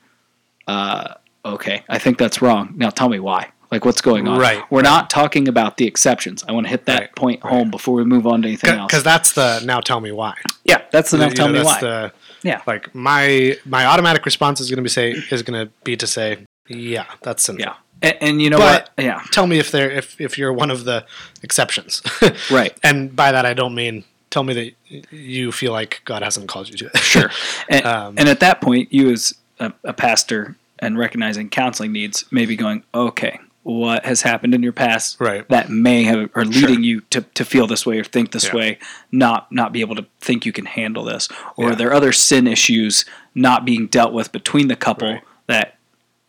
Uh, 0.68 1.16
okay, 1.46 1.84
I 1.90 1.98
think 2.00 2.18
that's 2.18 2.42
wrong. 2.42 2.74
Now 2.76 2.90
tell 2.90 3.10
me 3.10 3.20
why. 3.20 3.50
Like 3.72 3.86
what's 3.86 4.02
going 4.02 4.28
on? 4.28 4.38
Right, 4.38 4.62
We're 4.70 4.82
not 4.82 5.10
talking 5.10 5.48
about 5.48 5.78
the 5.78 5.88
exceptions. 5.88 6.44
I 6.46 6.52
want 6.52 6.66
to 6.66 6.70
hit 6.70 6.86
that 6.88 7.00
Right, 7.00 7.16
point 7.16 7.42
right. 7.44 7.54
home 7.54 7.72
before 7.72 7.96
we 7.96 8.04
move 8.04 8.28
on 8.28 8.42
to 8.42 8.48
anything 8.50 8.72
else. 8.72 8.92
Because 8.92 9.04
that's 9.04 9.32
the 9.32 9.62
now 9.64 9.80
tell 9.80 10.02
me 10.02 10.12
why. 10.12 10.34
yeah, 10.66 10.82
that's 10.92 11.12
the 11.12 11.18
now 11.20 11.28
You 11.30 11.34
tell 11.34 11.48
know, 11.48 11.60
me 11.60 11.64
why. 11.64 11.80
The, 11.80 12.12
Yeah. 12.44 12.62
Like 12.66 12.94
my 12.96 13.58
my 13.66 13.86
automatic 13.86 14.26
response 14.26 14.60
is 14.60 14.70
going 14.70 14.78
to 14.78 14.84
be 14.84 14.90
say 14.90 15.12
is 15.32 15.44
going 15.44 15.66
to 15.68 15.72
be 15.84 15.96
to 15.98 16.08
say 16.08 16.46
yeah 16.68 17.06
that's 17.22 17.44
sinful. 17.44 17.64
Yeah. 17.66 17.76
And, 18.02 18.18
and 18.22 18.42
you 18.42 18.50
know 18.50 18.58
But- 18.58 18.90
what? 18.96 19.06
Yeah. 19.06 19.22
Tell 19.32 19.46
me 19.48 19.60
if 19.60 19.72
they're 19.72 19.92
if 19.92 20.20
if 20.20 20.38
you're 20.38 20.54
one 20.54 20.72
of 20.72 20.86
the 20.86 21.06
exceptions. 21.44 22.02
Right. 22.52 22.78
And 22.84 23.16
by 23.16 23.32
that 23.32 23.46
I 23.46 23.54
don't 23.54 23.76
mean 23.76 24.04
tell 24.30 24.44
me 24.44 24.54
that 24.54 25.12
you 25.12 25.52
feel 25.52 25.72
like 25.74 26.02
God 26.06 26.24
hasn't 26.24 26.48
called 26.48 26.70
you 26.70 26.78
to 26.78 26.86
it. 26.88 26.98
Sure. 26.98 27.30
And, 27.70 27.86
Um, 27.86 28.16
and 28.18 28.30
at 28.30 28.40
that 28.40 28.62
point, 28.62 28.92
you 28.94 29.12
as 29.12 29.34
a, 29.60 29.74
a 29.84 29.94
pastor 29.94 30.56
and 30.80 30.98
recognizing 30.98 31.50
counseling 31.50 31.92
needs, 31.92 32.26
maybe 32.32 32.56
going, 32.56 32.84
okay, 32.94 33.40
what 33.64 34.06
has 34.06 34.24
happened 34.24 34.56
in 34.56 34.64
your 34.64 34.72
past 34.74 35.18
Right. 35.20 35.48
that 35.50 35.70
may 35.70 36.04
have 36.04 36.30
are 36.36 36.46
leading 36.46 36.76
Sure. 36.76 36.80
you 36.80 37.02
to, 37.12 37.22
to 37.22 37.46
feel 37.46 37.68
this 37.68 37.86
way 37.86 38.00
or 38.00 38.04
think 38.04 38.32
this 38.32 38.46
Yeah. 38.48 38.56
way, 38.56 38.80
not 39.12 39.52
not 39.52 39.72
be 39.72 39.82
able 39.82 39.96
to 39.96 40.06
think 40.20 40.46
you 40.46 40.52
can 40.52 40.66
handle 40.66 41.04
this, 41.04 41.30
or 41.56 41.66
Yeah. 41.68 41.72
are 41.72 41.76
there 41.76 41.94
other 41.94 42.12
sin 42.12 42.48
issues 42.48 43.06
not 43.36 43.64
being 43.66 43.86
dealt 43.88 44.14
with 44.14 44.32
between 44.32 44.68
the 44.68 44.76
couple 44.76 45.10
Right. 45.14 45.22
that 45.48 45.76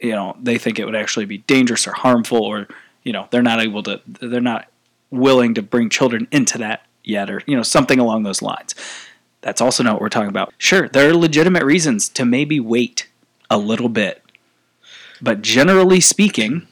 you 0.01 0.13
know 0.13 0.37
they 0.43 0.59
think 0.59 0.79
it 0.79 0.85
would 0.85 0.95
actually 0.97 1.25
be 1.25 1.39
dangerous 1.39 1.87
or 1.87 1.93
harmful, 1.93 2.39
or 2.43 2.69
you 3.03 3.13
know 3.13 3.29
they're 3.31 3.43
not 3.43 3.61
able 3.63 3.83
to 3.85 4.01
they're 4.07 4.41
not 4.41 4.67
willing 5.11 5.55
to 5.55 5.63
bring 5.63 5.89
children 5.89 6.29
into 6.31 6.59
that 6.59 6.85
yet, 7.05 7.31
or 7.31 7.43
you 7.47 7.57
know 7.57 7.63
something 7.63 7.99
along 7.99 8.25
those 8.25 8.43
lines. 8.43 8.75
That's 9.41 9.61
also 9.61 9.83
not 9.83 9.95
what 9.95 10.03
we're 10.03 10.09
talking 10.11 10.29
about. 10.29 10.53
Sure, 10.59 10.87
there 10.89 11.09
are 11.09 11.15
legitimate 11.15 11.65
reasons 11.65 12.09
to 12.11 12.25
maybe 12.27 12.61
wait 12.61 13.09
a 13.51 13.57
little 13.59 13.89
bit, 13.89 14.23
but 15.21 15.43
generally 15.43 16.01
speaking, 16.01 16.67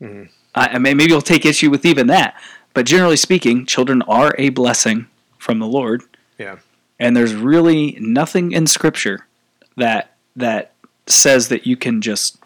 I, 0.00 0.28
I 0.54 0.78
mean, 0.78 0.96
maybe 0.96 1.10
you'll 1.12 1.22
take 1.22 1.44
issue 1.46 1.70
with 1.70 1.84
even 1.84 2.06
that. 2.08 2.34
But 2.74 2.86
generally 2.86 3.16
speaking, 3.16 3.66
children 3.66 4.02
are 4.02 4.34
a 4.38 4.50
blessing 4.50 5.06
from 5.38 5.58
the 5.58 5.66
Lord, 5.66 6.02
Yeah. 6.38 6.56
and 6.98 7.16
there's 7.16 7.34
really 7.34 7.96
nothing 8.00 8.52
in 8.52 8.66
Scripture 8.66 9.26
that 9.76 10.14
that 10.36 10.72
says 11.06 11.48
that 11.48 11.66
you 11.66 11.76
can 11.76 12.00
just. 12.00 12.38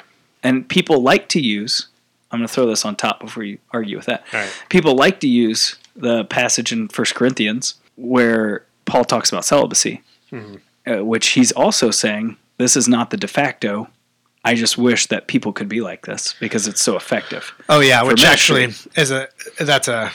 And 0.42 0.68
people 0.68 1.02
like 1.02 1.28
to 1.30 1.40
use. 1.40 1.88
I'm 2.30 2.38
going 2.38 2.48
to 2.48 2.52
throw 2.54 2.66
this 2.66 2.84
on 2.86 2.96
top 2.96 3.20
before 3.20 3.42
you 3.42 3.58
argue 3.72 3.96
with 3.96 4.06
that. 4.06 4.24
Right. 4.32 4.50
People 4.70 4.94
like 4.96 5.20
to 5.20 5.28
use 5.28 5.76
the 5.94 6.24
passage 6.24 6.72
in 6.72 6.88
First 6.88 7.14
Corinthians 7.14 7.74
where 7.96 8.64
Paul 8.86 9.04
talks 9.04 9.30
about 9.30 9.44
celibacy, 9.44 10.00
uh, 10.32 11.04
which 11.04 11.28
he's 11.28 11.52
also 11.52 11.90
saying 11.90 12.38
this 12.56 12.74
is 12.76 12.88
not 12.88 13.10
the 13.10 13.18
de 13.18 13.28
facto. 13.28 13.88
I 14.44 14.54
just 14.54 14.76
wish 14.76 15.06
that 15.06 15.26
people 15.28 15.52
could 15.52 15.68
be 15.68 15.80
like 15.80 16.04
this 16.06 16.34
because 16.40 16.66
it's 16.66 16.82
so 16.82 16.96
effective. 16.96 17.52
Oh 17.68 17.80
yeah, 17.80 18.02
which 18.02 18.24
actually 18.24 18.74
is 18.96 19.10
a 19.10 19.28
that's 19.60 19.88
a 19.88 20.10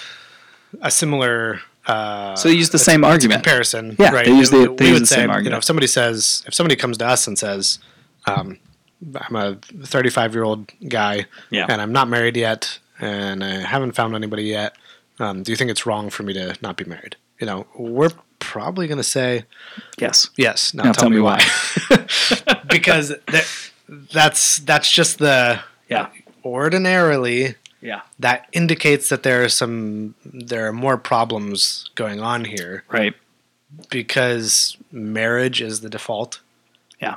a 0.81 0.91
similar. 0.91 1.61
Uh, 1.85 2.35
So 2.35 2.49
they 2.49 2.55
use 2.55 2.69
the 2.71 2.79
same 2.79 3.05
argument. 3.05 3.43
comparison. 3.43 3.95
Yeah, 3.97 4.11
right. 4.11 4.25
they 4.25 4.33
use 4.37 4.49
the- 4.49 4.73
We 4.73 4.87
use 4.87 4.93
would 4.93 5.01
the 5.03 5.07
say, 5.07 5.15
same 5.15 5.21
You 5.21 5.27
know, 5.27 5.33
argument. 5.35 5.57
if 5.59 5.63
somebody 5.63 5.87
says, 5.87 6.43
if 6.45 6.53
somebody 6.53 6.75
comes 6.75 6.97
to 6.97 7.07
us 7.07 7.27
and 7.27 7.39
says, 7.39 7.79
um, 8.25 8.59
"I'm 9.15 9.35
a 9.37 9.55
35 9.85 10.33
year 10.33 10.43
old 10.43 10.69
guy, 10.89 11.27
Yeah. 11.49 11.65
and 11.69 11.81
I'm 11.81 11.93
not 11.93 12.09
married 12.09 12.35
yet, 12.35 12.79
and 12.99 13.41
I 13.41 13.61
haven't 13.61 13.93
found 13.93 14.13
anybody 14.15 14.43
yet. 14.43 14.75
Um, 15.19 15.43
do 15.43 15.51
you 15.53 15.55
think 15.55 15.71
it's 15.71 15.85
wrong 15.85 16.09
for 16.09 16.23
me 16.23 16.33
to 16.33 16.55
not 16.61 16.75
be 16.75 16.83
married?" 16.83 17.15
You 17.39 17.47
know, 17.47 17.67
we're 17.77 18.11
probably 18.39 18.87
going 18.87 18.97
to 18.97 19.03
say 19.17 19.45
Yes. 19.97 20.29
yes. 20.35 20.73
Now, 20.73 20.83
Now 20.83 20.91
tell, 20.91 21.09
me 21.09 21.21
why. 21.21 21.41
why. 21.87 22.05
because 22.69 23.13
that, 23.27 23.47
that's 23.89 24.57
that's 24.59 24.91
just 24.91 25.19
the 25.19 25.61
Yeah. 25.89 26.07
ordinarily 26.43 27.55
Yeah. 27.81 28.01
that 28.19 28.47
indicates 28.51 29.09
that 29.09 29.23
there 29.23 29.43
are 29.43 29.49
some 29.49 30.15
there 30.23 30.67
are 30.67 30.73
more 30.73 30.97
problems 30.97 31.89
going 31.95 32.19
on 32.19 32.45
here 32.45 32.83
Right. 32.89 33.15
because 33.89 34.77
marriage 34.91 35.61
is 35.61 35.81
the 35.81 35.89
default 35.89 36.39
Yeah. 37.01 37.15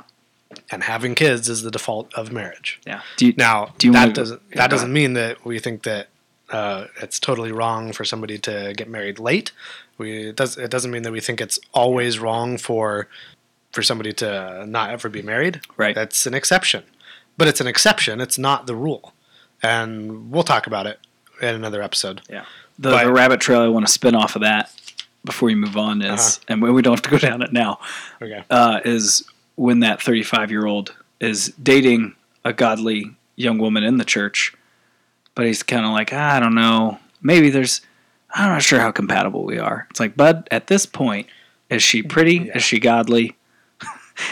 and 0.71 0.83
having 0.83 1.15
kids 1.15 1.49
is 1.49 1.63
the 1.63 1.71
default 1.71 2.13
of 2.13 2.31
marriage 2.31 2.79
Yeah. 2.85 3.01
Do 3.17 3.27
you, 3.27 3.33
now 3.37 3.73
Do 3.77 3.87
you 3.87 3.93
that 3.93 4.13
doesn't 4.13 4.41
that 4.51 4.69
doesn't 4.69 4.93
mean 4.93 5.13
that 5.13 5.43
we 5.45 5.59
think 5.59 5.83
that 5.83 6.07
uh, 6.49 6.87
it's 7.01 7.17
totally 7.17 7.51
wrong 7.53 7.93
for 7.93 8.03
somebody 8.03 8.37
to 8.37 8.73
get 8.75 8.89
married 8.89 9.19
late 9.19 9.53
we 9.97 10.27
it 10.29 10.35
does 10.35 10.57
it 10.57 10.69
doesn't 10.69 10.91
mean 10.91 11.03
that 11.03 11.11
we 11.13 11.21
think 11.21 11.39
it's 11.39 11.59
always 11.73 12.19
wrong 12.19 12.57
for 12.57 13.07
for 13.71 13.81
somebody 13.81 14.11
to 14.13 14.65
not 14.67 14.89
ever 14.89 15.09
be 15.09 15.21
married 15.21 15.61
Right. 15.77 15.95
that's 15.95 16.25
an 16.25 16.33
exception 16.33 16.83
but 17.37 17.47
it's 17.47 17.61
an 17.61 17.67
exception 17.67 18.19
it's 18.21 18.37
not 18.37 18.67
the 18.67 18.75
rule 18.75 19.13
and 19.63 20.31
we'll 20.31 20.43
talk 20.43 20.67
about 20.67 20.87
it 20.87 20.99
in 21.41 21.49
another 21.55 21.81
episode 21.81 22.21
yeah. 22.29 22.45
The, 22.79 22.91
But- 22.91 23.03
the 23.05 23.11
rabbit 23.13 23.39
trail 23.41 23.61
I 23.61 23.67
want 23.67 23.85
to 23.85 23.91
spin 23.91 24.15
off 24.15 24.35
of 24.35 24.41
that 24.41 24.71
before 25.23 25.51
you 25.51 25.55
move 25.57 25.77
on 25.77 26.01
is, 26.01 26.37
Uh-huh. 26.37 26.45
and 26.47 26.61
we 26.75 26.81
don't 26.81 26.93
have 26.93 27.03
to 27.03 27.09
go 27.11 27.17
down 27.19 27.41
it 27.43 27.53
now, 27.53 27.79
okay 28.21 28.43
uh, 28.49 28.79
is 28.83 29.23
when 29.55 29.81
that 29.81 30.01
35 30.01 30.49
year 30.51 30.65
old 30.65 30.95
is 31.19 31.47
dating 31.61 32.15
a 32.43 32.51
godly 32.53 33.11
young 33.35 33.59
woman 33.59 33.83
in 33.83 33.97
the 33.97 34.05
church, 34.05 34.53
but 35.35 35.45
he's 35.45 35.61
kind 35.61 35.85
of 35.85 35.91
like, 35.91 36.09
"Ah, 36.11 36.35
I 36.37 36.39
don't 36.39 36.55
know, 36.55 36.97
maybe 37.21 37.51
there's, 37.51 37.81
I'm 38.33 38.49
not 38.49 38.63
sure 38.63 38.79
how 38.79 38.91
compatible 38.91 39.43
we 39.45 39.59
are. 39.59 39.85
It's 39.91 39.99
like, 39.99 40.17
bud, 40.17 40.47
at 40.49 40.65
this 40.67 40.85
point, 40.87 41.27
is 41.69 41.83
she 41.83 42.01
pretty? 42.01 42.37
Yeah. 42.37 42.57
Is 42.57 42.63
she 42.63 42.79
godly? 42.79 43.35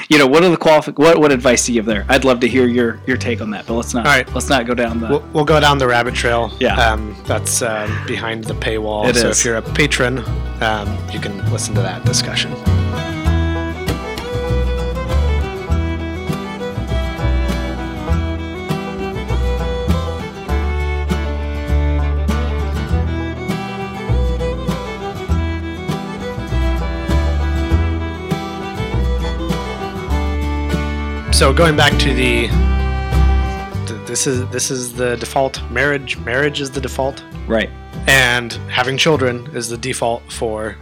You 0.10 0.18
know, 0.18 0.28
what 0.28 0.44
are 0.44 0.50
the 0.50 0.58
qualifi- 0.58 0.98
what 0.98 1.18
what 1.20 1.32
advice 1.32 1.66
do 1.66 1.74
you 1.74 1.80
give 1.80 1.86
there? 1.86 2.06
I'd 2.10 2.26
love 2.26 2.40
to 2.42 2.48
hear 2.48 2.68
your 2.68 3.00
your 3.08 3.18
take 3.18 3.42
on 3.42 3.50
that, 3.52 3.66
but 3.66 3.74
let's 3.76 3.94
not 3.94 4.06
All 4.06 4.12
right. 4.12 4.32
let's 4.34 4.50
not 4.50 4.66
go 4.66 4.74
down 4.74 5.00
the 5.00 5.08
We'll, 5.10 5.26
we'll 5.34 5.46
go 5.46 5.60
down 5.60 5.78
the 5.78 5.88
rabbit 5.88 6.16
trail. 6.16 6.52
Yeah. 6.60 6.76
Um, 6.80 7.16
that's 7.26 7.62
uh, 7.62 7.88
behind 8.08 8.44
the 8.46 8.54
paywall. 8.56 9.08
It 9.08 9.16
so 9.16 9.30
is. 9.30 9.40
if 9.40 9.46
you're 9.46 9.58
a 9.58 9.62
patron, 9.62 10.20
um, 10.62 10.98
you 11.12 11.20
can 11.20 11.38
listen 11.52 11.74
to 11.76 11.82
that 11.82 12.06
discussion. 12.06 12.52
So 31.40 31.54
going 31.54 31.78
back 31.78 31.98
to 32.00 32.14
the, 32.14 32.48
th- 33.88 34.08
this 34.08 34.28
is 34.28 34.46
this 34.50 34.70
is 34.70 34.92
the 34.92 35.16
default 35.16 35.64
marriage. 35.72 36.18
Marriage 36.18 36.60
is 36.60 36.70
the 36.70 36.82
default, 36.82 37.24
right. 37.48 37.70
and 38.10 38.52
having 38.68 38.98
children 38.98 39.48
is 39.56 39.70
the 39.70 39.78
default 39.78 40.22
for 40.34 40.76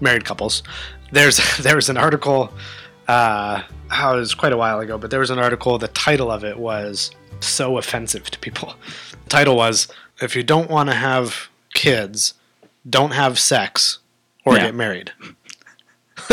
married 0.00 0.24
couples. 0.24 0.64
There's 1.12 1.36
there 1.62 1.76
was 1.76 1.88
an 1.90 1.96
article, 1.96 2.52
uh, 3.06 3.62
oh, 3.92 4.16
it 4.16 4.18
was 4.18 4.34
quite 4.34 4.52
a 4.52 4.56
while 4.56 4.80
ago, 4.80 4.98
but 4.98 5.12
there 5.12 5.20
was 5.20 5.30
an 5.30 5.38
article. 5.38 5.78
The 5.78 5.86
title 5.86 6.28
of 6.28 6.42
it 6.42 6.58
was 6.58 7.12
so 7.38 7.78
offensive 7.78 8.28
to 8.32 8.38
people. 8.40 8.74
The 9.22 9.30
title 9.30 9.54
was 9.54 9.86
"If 10.20 10.34
you 10.34 10.42
don't 10.42 10.68
want 10.68 10.88
to 10.88 10.96
have 10.96 11.50
kids, 11.72 12.34
don't 12.90 13.12
have 13.12 13.38
sex 13.38 14.00
or 14.44 14.56
Yeah. 14.56 14.64
get 14.64 14.74
married." 14.74 15.12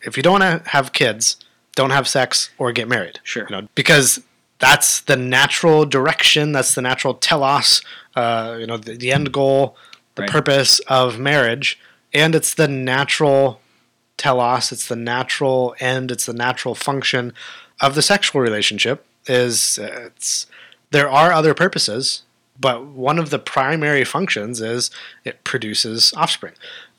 if 0.00 0.16
you 0.16 0.22
don't 0.22 0.40
want 0.40 0.64
to 0.64 0.70
have 0.70 0.94
kids, 0.94 1.36
don't 1.74 1.90
have 1.90 2.06
sex 2.08 2.50
or 2.58 2.72
get 2.72 2.88
married. 2.88 3.20
Sure. 3.22 3.46
You 3.48 3.56
know, 3.62 3.68
because 3.74 4.20
that's 4.58 5.00
the 5.00 5.16
natural 5.16 5.84
direction. 5.84 6.52
That's 6.52 6.74
the 6.74 6.82
natural 6.82 7.14
telos. 7.14 7.82
Uh, 8.14 8.56
you 8.60 8.66
know, 8.66 8.76
the, 8.76 8.92
the 8.96 9.10
end 9.12 9.32
goal, 9.32 9.76
the 10.14 10.22
Right. 10.22 10.30
purpose 10.30 10.78
of 10.80 11.18
marriage, 11.18 11.78
and 12.12 12.34
it's 12.34 12.52
the 12.54 12.68
natural 12.68 13.60
telos. 14.18 14.70
It's 14.70 14.86
the 14.86 14.96
natural 14.96 15.74
end. 15.80 16.10
It's 16.10 16.26
the 16.26 16.34
natural 16.34 16.74
function 16.74 17.32
of 17.80 17.94
the 17.94 18.02
sexual 18.02 18.40
relationship. 18.42 19.04
Is 19.26 19.78
uh, 19.78 20.10
it's 20.14 20.46
there 20.90 21.08
are 21.08 21.32
other 21.32 21.54
purposes, 21.54 22.22
but 22.60 22.84
one 22.86 23.18
of 23.18 23.30
the 23.30 23.38
primary 23.38 24.04
functions 24.04 24.60
is 24.60 24.90
it 25.24 25.42
produces 25.44 26.12
offspring. 26.16 26.52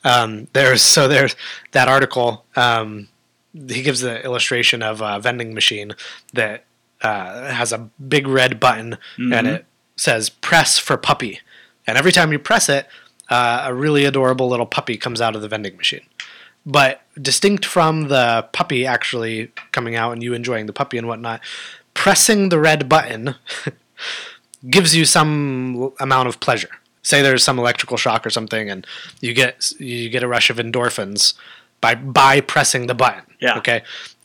Um, 0.03 0.47
there's 0.53 0.81
so 0.81 1.07
there's 1.07 1.35
that 1.71 1.87
article. 1.87 2.45
Um, 2.55 3.09
he 3.53 3.81
gives 3.83 4.01
the 4.01 4.23
illustration 4.23 4.81
of 4.81 5.01
a 5.01 5.19
vending 5.19 5.53
machine 5.53 5.93
that 6.33 6.65
uh, 7.01 7.51
has 7.51 7.71
a 7.73 7.89
big 8.07 8.27
red 8.27 8.59
button 8.59 8.97
and 9.17 9.45
Mhm. 9.47 9.55
it 9.55 9.65
says 9.97 10.29
"press 10.29 10.77
for 10.79 10.95
puppy," 10.97 11.41
and 11.85 11.97
every 11.97 12.11
time 12.13 12.31
you 12.31 12.39
press 12.39 12.69
it, 12.69 12.87
uh, 13.29 13.63
a 13.65 13.73
really 13.73 14.05
adorable 14.05 14.47
little 14.47 14.65
puppy 14.65 14.95
comes 14.97 15.19
out 15.21 15.35
of 15.35 15.41
the 15.41 15.47
vending 15.49 15.75
machine. 15.77 16.05
But 16.65 17.01
distinct 17.21 17.65
from 17.65 18.07
the 18.07 18.47
puppy 18.53 18.85
actually 18.85 19.51
coming 19.73 19.95
out 19.97 20.13
and 20.13 20.23
you 20.23 20.33
enjoying 20.33 20.65
the 20.65 20.71
puppy 20.73 20.97
and 20.97 21.07
whatnot, 21.07 21.41
pressing 21.93 22.47
the 22.49 22.57
red 22.59 22.87
button 22.87 23.35
gives 24.69 24.95
you 24.95 25.03
some 25.05 25.91
amount 25.99 26.29
of 26.29 26.39
pleasure. 26.39 26.69
Say 27.01 27.21
there's 27.21 27.43
some 27.43 27.59
electrical 27.59 27.97
shock 27.97 28.25
or 28.25 28.29
something, 28.29 28.69
and 28.69 28.87
you 29.19 29.33
get 29.33 29.73
you 29.77 30.09
get 30.09 30.23
a 30.23 30.27
rush 30.27 30.49
of 30.49 30.55
endorphins 30.57 31.33
by 31.83 31.93
by 31.95 32.39
pressing 32.41 32.87
the 32.87 32.95
button. 32.95 33.23
Yeah. 33.39 33.57
Okay. 33.59 33.83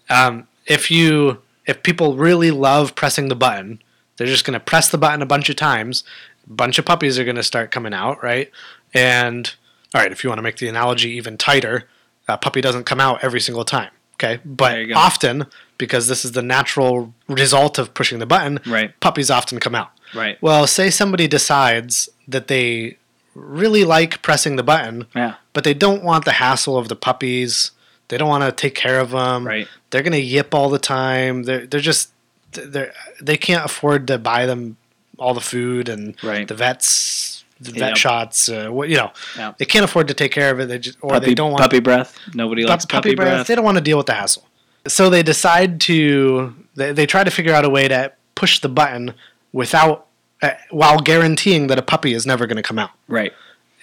Um, 0.09 0.47
if 0.67 0.91
you 0.91 1.43
if 1.67 1.83
people 1.83 2.17
really 2.17 2.51
love 2.51 2.95
pressing 2.95 3.29
the 3.29 3.35
button, 3.37 3.83
they're 4.17 4.27
just 4.27 4.45
going 4.47 4.59
to 4.59 4.65
press 4.65 4.89
the 4.89 4.97
button 4.97 5.21
a 5.21 5.27
bunch 5.27 5.51
of 5.51 5.57
times. 5.57 6.05
A 6.49 6.53
bunch 6.53 6.79
of 6.79 6.87
puppies 6.87 7.19
are 7.19 7.25
going 7.25 7.37
to 7.37 7.43
start 7.43 7.71
coming 7.71 7.93
out, 7.93 8.23
right? 8.23 8.51
And 8.95 9.53
all 9.95 10.01
right, 10.01 10.13
if 10.13 10.23
you 10.25 10.31
want 10.31 10.39
to 10.39 10.43
make 10.43 10.57
the 10.57 10.69
analogy 10.69 11.11
even 11.11 11.37
tighter, 11.37 11.85
a 12.29 12.39
puppy 12.39 12.61
doesn't 12.61 12.85
come 12.85 13.01
out 13.01 13.23
every 13.23 13.41
single 13.41 13.65
time. 13.65 13.91
Okay, 14.15 14.41
but 14.45 14.71
There 14.71 14.81
you 14.83 14.89
go. 14.95 14.95
often 14.99 15.47
because 15.79 16.09
this 16.09 16.25
is 16.25 16.33
the 16.33 16.43
natural 16.43 17.15
result 17.29 17.79
of 17.79 17.95
pushing 17.95 18.19
the 18.19 18.27
button, 18.27 18.59
Right. 18.67 18.99
puppies 19.01 19.31
often 19.31 19.61
come 19.61 19.75
out. 19.77 19.91
Right. 20.15 20.37
Well, 20.41 20.67
say 20.67 20.91
somebody 20.91 21.29
decides 21.29 22.09
that 22.27 22.49
they 22.49 22.98
really 23.39 23.85
like 23.85 24.23
pressing 24.23 24.57
the 24.57 24.63
button, 24.63 25.07
Yeah. 25.15 25.35
but 25.53 25.65
they 25.65 25.75
don't 25.75 26.03
want 26.03 26.25
the 26.25 26.33
hassle 26.33 26.77
of 26.77 26.89
the 26.89 26.97
puppies. 26.97 27.71
They 28.09 28.17
don't 28.19 28.29
want 28.29 28.45
to 28.45 28.53
take 28.53 28.75
care 28.75 29.01
of 29.01 29.11
them. 29.11 29.47
Right. 29.47 29.69
They're 29.91 30.03
gonna 30.03 30.17
yip 30.17 30.55
all 30.55 30.69
the 30.71 30.79
time. 30.79 31.45
They're 31.45 31.67
they're 31.67 31.81
just 31.81 32.11
they're 32.53 32.93
they 33.21 33.37
can't 33.37 33.65
afford 33.65 34.07
to 34.09 34.19
buy 34.19 34.47
them 34.47 34.77
all 35.19 35.35
the 35.35 35.41
food 35.41 35.89
and 35.89 36.15
Right. 36.23 36.49
the 36.49 36.55
vets, 36.55 37.45
the 37.61 37.73
vet 37.73 37.89
Yep. 37.91 37.97
shots. 37.97 38.49
Uh, 38.49 38.69
what 38.71 38.89
you 38.89 38.97
know, 38.97 39.13
Yeah. 39.37 39.53
they 39.59 39.65
can't 39.67 39.85
afford 39.85 40.09
to 40.09 40.15
take 40.15 40.33
care 40.33 40.51
of 40.51 40.59
it. 40.61 40.69
They 40.69 40.79
just 40.79 40.99
or 41.03 41.11
Puppy, 41.11 41.27
they 41.27 41.35
don't 41.35 41.51
want 41.53 41.63
puppy 41.63 41.81
breath. 41.81 42.17
Nobody 42.35 42.65
likes 42.65 42.85
puppy, 42.87 43.15
breath. 43.15 43.47
They 43.47 43.55
don't 43.55 43.65
want 43.65 43.77
to 43.77 43.83
deal 43.85 43.97
with 43.99 44.07
the 44.07 44.15
hassle. 44.15 44.47
So 44.87 45.11
they 45.11 45.23
decide 45.23 45.81
to 45.83 46.55
they, 46.77 46.93
they 46.93 47.05
try 47.07 47.25
to 47.25 47.31
figure 47.31 47.53
out 47.53 47.65
a 47.65 47.71
way 47.71 47.89
to 47.89 48.13
push 48.35 48.61
the 48.61 48.69
button 48.69 49.13
without 49.53 50.07
uh, 50.43 50.51
while 50.71 50.99
guaranteeing 51.01 51.67
that 51.69 51.79
a 51.79 51.83
puppy 51.83 52.15
is 52.15 52.27
never 52.27 52.47
going 52.47 52.57
to 52.57 52.63
come 52.63 52.79
out. 52.79 52.91
Right. 53.09 53.33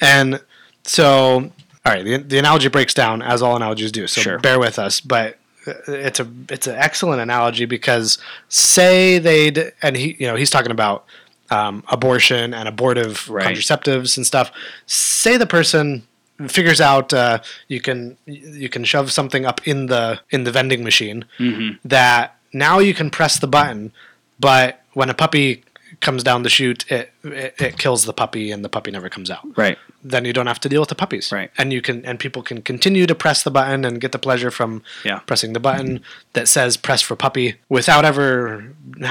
And 0.02 0.42
so, 0.84 1.52
all 1.86 1.94
right, 1.94 2.04
the, 2.04 2.18
the 2.18 2.40
analogy 2.40 2.68
breaks 2.70 2.94
down 2.94 3.22
as 3.22 3.42
all 3.42 3.56
analogies 3.56 3.92
do. 3.92 4.08
So 4.08 4.22
Sure. 4.22 4.40
bear 4.40 4.60
with 4.60 4.78
us, 4.80 5.02
but 5.02 5.38
uh, 5.68 5.74
it's 5.88 6.20
a 6.20 6.28
it's 6.50 6.68
an 6.68 6.76
excellent 6.76 7.22
analogy 7.22 7.66
because 7.66 8.18
say 8.50 9.18
they'd 9.20 9.72
and 9.82 9.96
he 9.98 10.16
you 10.20 10.28
know 10.28 10.36
he's 10.36 10.50
talking 10.50 10.72
about 10.72 11.06
um, 11.50 11.84
abortion 11.90 12.54
and 12.54 12.68
abortive 12.68 13.28
Right. 13.30 13.48
contraceptives 13.56 14.18
and 14.18 14.26
stuff. 14.26 14.52
Say 14.86 15.38
the 15.38 15.46
person 15.48 16.04
figures 16.48 16.82
out 16.82 17.14
uh, 17.14 17.40
you 17.68 17.80
can 17.80 18.18
you 18.26 18.68
can 18.70 18.84
shove 18.84 19.12
something 19.12 19.46
up 19.46 19.66
in 19.68 19.86
the 19.88 20.20
in 20.32 20.44
the 20.44 20.52
vending 20.52 20.84
machine 20.84 21.26
Mm-hmm. 21.40 21.78
that 21.88 22.36
now 22.54 22.80
you 22.80 22.94
can 22.94 23.10
press 23.10 23.40
the 23.40 23.48
button, 23.48 23.92
but 24.40 24.82
when 24.94 25.10
a 25.10 25.14
puppy 25.14 25.64
comes 26.06 26.24
down 26.24 26.44
the 26.44 26.50
chute, 26.58 26.82
it, 26.90 27.12
it 27.24 27.54
it 27.68 27.74
kills 27.84 28.02
the 28.06 28.14
puppy 28.14 28.46
and 28.54 28.64
the 28.66 28.70
puppy 28.70 28.92
never 28.92 29.10
comes 29.16 29.30
out 29.36 29.44
Right. 29.64 29.78
then 30.14 30.24
you 30.28 30.34
don't 30.38 30.48
have 30.54 30.60
to 30.66 30.70
deal 30.70 30.82
with 30.84 30.90
the 30.90 30.96
puppies. 31.04 31.32
Right. 31.32 31.50
And 31.60 31.74
you 31.74 31.82
can 31.88 32.06
and 32.06 32.16
people 32.26 32.42
can 32.50 32.62
continue 32.62 33.06
to 33.12 33.16
press 33.16 33.44
the 33.44 33.52
button 33.52 33.84
and 33.86 34.00
get 34.00 34.12
the 34.12 34.20
pleasure 34.28 34.52
from 34.52 34.72
Yeah. 35.04 35.20
pressing 35.30 35.52
the 35.54 35.60
button 35.60 36.02
that 36.34 36.48
says 36.48 36.78
press 36.78 37.02
for 37.08 37.16
puppy 37.16 37.48
without 37.78 38.04
ever 38.12 38.30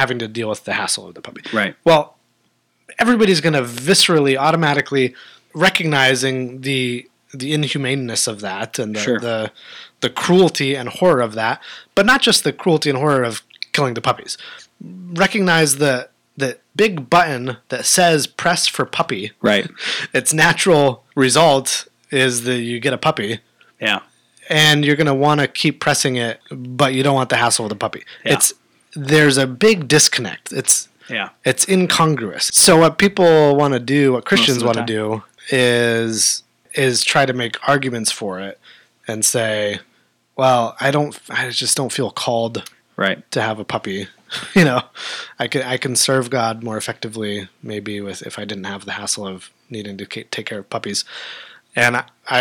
having 0.02 0.18
to 0.20 0.28
deal 0.28 0.48
with 0.48 0.62
the 0.64 0.72
hassle 0.80 1.04
of 1.09 1.14
the 1.14 1.20
puppy. 1.20 1.42
Right. 1.52 1.74
Well, 1.85 2.02
everybody's 2.98 3.40
going 3.40 3.54
to 3.54 3.62
viscerally 3.62 4.35
automatically 4.46 5.14
recognizing 5.68 6.61
the 6.62 7.09
the 7.42 7.52
inhumaneness 7.52 8.28
of 8.28 8.40
that 8.42 8.78
and 8.78 8.94
the, 8.94 9.00
Sure. 9.00 9.18
the 9.18 9.50
the 10.00 10.11
cruelty 10.11 10.76
and 10.76 10.88
horror 10.88 11.20
of 11.28 11.33
that, 11.35 11.61
but 11.96 12.07
not 12.07 12.20
just 12.22 12.44
the 12.44 12.52
cruelty 12.52 12.88
and 12.90 12.98
horror 12.98 13.24
of 13.24 13.42
killing 13.72 13.94
the 13.94 14.00
puppies. 14.00 14.38
Recognize 15.26 15.76
the 15.78 16.09
the 16.36 16.58
big 16.74 17.08
button 17.08 17.56
that 17.68 17.86
says 17.86 18.26
press 18.26 18.66
for 18.66 18.84
puppy 18.84 19.32
Right. 19.40 19.70
its 20.14 20.32
natural 20.32 21.04
result 21.14 21.86
is 22.10 22.42
that 22.44 22.60
you 22.60 22.80
get 22.80 22.92
a 22.92 22.98
puppy 22.98 23.40
Yeah. 23.80 24.00
and 24.48 24.84
you're 24.84 24.96
going 24.96 25.06
to 25.06 25.14
want 25.14 25.40
to 25.40 25.48
keep 25.48 25.80
pressing 25.80 26.16
it 26.16 26.40
but 26.50 26.94
you 26.94 27.02
don't 27.02 27.14
want 27.14 27.30
the 27.30 27.36
hassle 27.36 27.64
of 27.66 27.68
the 27.70 27.76
puppy 27.76 28.02
Yeah. 28.24 28.34
it's 28.34 28.52
there's 28.96 29.38
a 29.38 29.46
big 29.46 29.88
disconnect 29.88 30.52
it's 30.52 30.88
Yeah. 31.08 31.30
it's 31.44 31.68
incongruous 31.68 32.46
so 32.52 32.76
what 32.78 32.98
people 32.98 33.56
want 33.56 33.74
to 33.74 33.80
do 33.80 34.12
what 34.14 34.24
christians 34.24 34.62
want 34.64 34.76
to 34.78 34.84
do 34.84 35.22
is 35.50 36.42
is 36.74 37.04
try 37.04 37.24
to 37.26 37.32
make 37.32 37.56
arguments 37.68 38.10
for 38.10 38.40
it 38.40 38.58
and 39.06 39.24
say 39.24 39.78
well 40.36 40.76
i 40.80 40.90
don't 40.90 41.18
i 41.30 41.48
just 41.50 41.76
don't 41.76 41.92
feel 41.92 42.10
called 42.10 42.68
Right. 42.96 43.28
to 43.32 43.42
have 43.42 43.58
a 43.58 43.64
puppy. 43.64 44.06
you 44.54 44.64
know, 44.64 44.82
I 45.38 45.48
can 45.48 45.62
I 45.62 45.76
can 45.76 45.96
serve 45.96 46.30
God 46.30 46.62
more 46.62 46.76
effectively 46.76 47.48
maybe 47.62 48.00
with 48.00 48.22
if 48.22 48.38
I 48.38 48.44
didn't 48.44 48.64
have 48.64 48.84
the 48.84 48.92
hassle 48.92 49.26
of 49.26 49.50
needing 49.70 49.96
to 49.98 50.06
take 50.06 50.46
care 50.46 50.58
of 50.58 50.70
puppies. 50.70 51.04
And 51.76 51.96
I 51.96 52.04
I, 52.28 52.40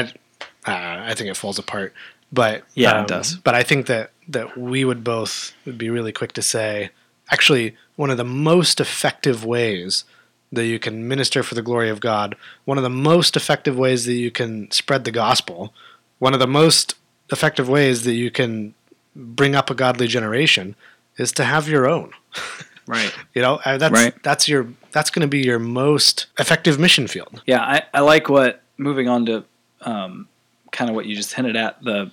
uh, 0.66 1.04
I 1.08 1.14
think 1.16 1.30
it 1.30 1.38
falls 1.38 1.60
apart. 1.60 1.94
But 2.32 2.62
um, 2.62 2.68
Yeah, 2.76 3.02
it 3.02 3.08
does. 3.08 3.36
But 3.36 3.56
I 3.56 3.64
think 3.64 3.88
that 3.88 4.12
that 4.28 4.58
we 4.58 4.86
would 4.86 5.04
both 5.04 5.54
would 5.66 5.78
be 5.78 5.90
really 5.90 6.12
quick 6.12 6.34
to 6.34 6.42
say 6.42 6.92
actually 7.30 7.76
one 7.96 8.10
of 8.10 8.18
the 8.18 8.24
most 8.24 8.80
effective 8.80 9.46
ways 9.46 10.06
that 10.52 10.66
you 10.66 10.80
can 10.80 11.08
minister 11.08 11.42
for 11.42 11.56
the 11.56 11.62
glory 11.62 11.90
of 11.90 12.00
God, 12.00 12.36
one 12.66 12.78
of 12.78 12.84
the 12.84 12.90
most 12.90 13.36
effective 13.36 13.78
ways 13.78 14.06
that 14.06 14.14
you 14.14 14.30
can 14.30 14.70
spread 14.72 15.04
the 15.04 15.12
gospel, 15.12 15.74
one 16.20 16.34
of 16.34 16.40
the 16.40 16.48
most 16.48 16.96
effective 17.32 17.68
ways 17.68 18.04
that 18.04 18.14
you 18.14 18.30
can 18.30 18.76
bring 19.16 19.56
up 19.56 19.70
a 19.70 19.76
godly 19.76 20.08
generation 20.08 20.76
is 21.18 21.32
to 21.34 21.44
have 21.44 21.68
your 21.68 21.88
own. 21.90 22.12
Right. 22.86 23.14
You 23.34 23.42
know, 23.42 23.62
uh, 23.64 23.78
that's 23.78 23.94
Right. 23.94 24.14
that's 24.24 24.50
your 24.50 24.68
that's 24.92 25.10
going 25.10 25.22
to 25.22 25.28
be 25.30 25.40
your 25.40 25.58
most 25.58 26.26
effective 26.38 26.78
mission 26.78 27.08
field. 27.08 27.42
Yeah, 27.46 27.62
I, 27.62 27.84
I 27.94 28.02
like 28.02 28.28
what 28.28 28.62
moving 28.78 29.08
on 29.08 29.26
to 29.28 29.46
um, 29.84 30.28
kind 30.74 30.90
of 30.90 30.96
what 30.98 31.06
you 31.06 31.16
just 31.16 31.34
hinted 31.34 31.56
at 31.56 31.82
the 31.82 32.12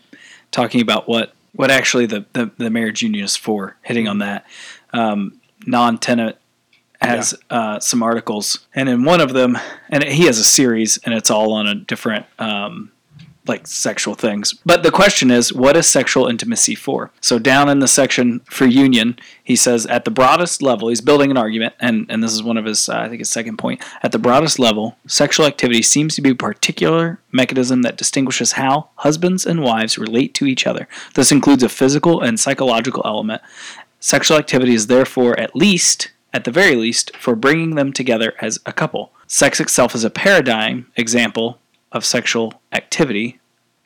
talking 0.52 0.80
about 0.80 1.08
what 1.08 1.34
what 1.54 1.72
actually 1.72 2.06
the 2.06 2.24
the, 2.34 2.52
the 2.56 2.70
marriage 2.70 3.02
union 3.02 3.24
is 3.24 3.34
for. 3.34 3.76
Hitting 3.82 4.06
on 4.06 4.18
that 4.18 4.46
um, 4.92 5.40
Bnonn 5.66 5.98
Tennant 6.00 6.36
has 7.00 7.34
uh, 7.50 7.80
some 7.80 8.04
articles, 8.04 8.60
and 8.72 8.88
in 8.88 9.02
one 9.02 9.20
of 9.20 9.32
them, 9.32 9.58
and 9.88 10.04
he 10.04 10.26
has 10.26 10.38
a 10.38 10.44
series, 10.44 10.98
and 10.98 11.12
it's 11.14 11.32
all 11.32 11.52
on 11.52 11.66
a 11.66 11.74
different. 11.74 12.26
Um, 12.38 12.92
like 13.50 13.66
sexual 13.66 14.14
things. 14.14 14.54
But 14.64 14.82
the 14.82 14.90
question 14.90 15.30
is, 15.30 15.52
what 15.52 15.76
is 15.76 15.86
sexual 15.86 16.26
intimacy 16.26 16.74
for? 16.74 17.10
So 17.20 17.38
down 17.38 17.68
in 17.68 17.80
the 17.80 17.88
section 17.88 18.40
for 18.48 18.64
union, 18.64 19.18
he 19.42 19.56
says 19.56 19.84
at 19.86 20.04
the 20.04 20.10
broadest 20.10 20.62
level, 20.62 20.88
he's 20.88 21.00
building 21.00 21.30
an 21.30 21.36
argument, 21.36 21.74
and, 21.80 22.06
and 22.08 22.22
this 22.22 22.32
is 22.32 22.42
one 22.42 22.56
of 22.56 22.64
his, 22.64 22.88
uh, 22.88 22.98
I 22.98 23.08
think 23.08 23.18
his 23.18 23.28
second 23.28 23.58
point. 23.58 23.82
At 24.02 24.12
the 24.12 24.18
broadest 24.18 24.58
level, 24.58 24.96
sexual 25.06 25.46
activity 25.46 25.82
seems 25.82 26.14
to 26.14 26.22
be 26.22 26.30
a 26.30 26.34
particular 26.34 27.20
mechanism 27.32 27.82
that 27.82 27.96
distinguishes 27.96 28.52
how 28.52 28.90
husbands 28.96 29.44
and 29.44 29.62
wives 29.62 29.98
relate 29.98 30.32
to 30.34 30.46
each 30.46 30.66
other. 30.66 30.88
This 31.14 31.32
includes 31.32 31.64
a 31.64 31.68
physical 31.68 32.22
and 32.22 32.38
psychological 32.38 33.02
element. 33.04 33.42
Sexual 33.98 34.38
activity 34.38 34.74
is 34.74 34.86
therefore 34.86 35.38
at 35.38 35.56
least, 35.56 36.12
at 36.32 36.44
the 36.44 36.52
very 36.52 36.76
least, 36.76 37.14
for 37.16 37.34
bringing 37.34 37.74
them 37.74 37.92
together 37.92 38.34
as 38.40 38.60
a 38.64 38.72
couple. 38.72 39.12
Sex 39.26 39.58
itself 39.58 39.94
is 39.94 40.04
a 40.04 40.10
paradigm 40.10 40.86
example 40.96 41.58
of 41.92 42.04
sexual 42.04 42.62
activity 42.72 43.39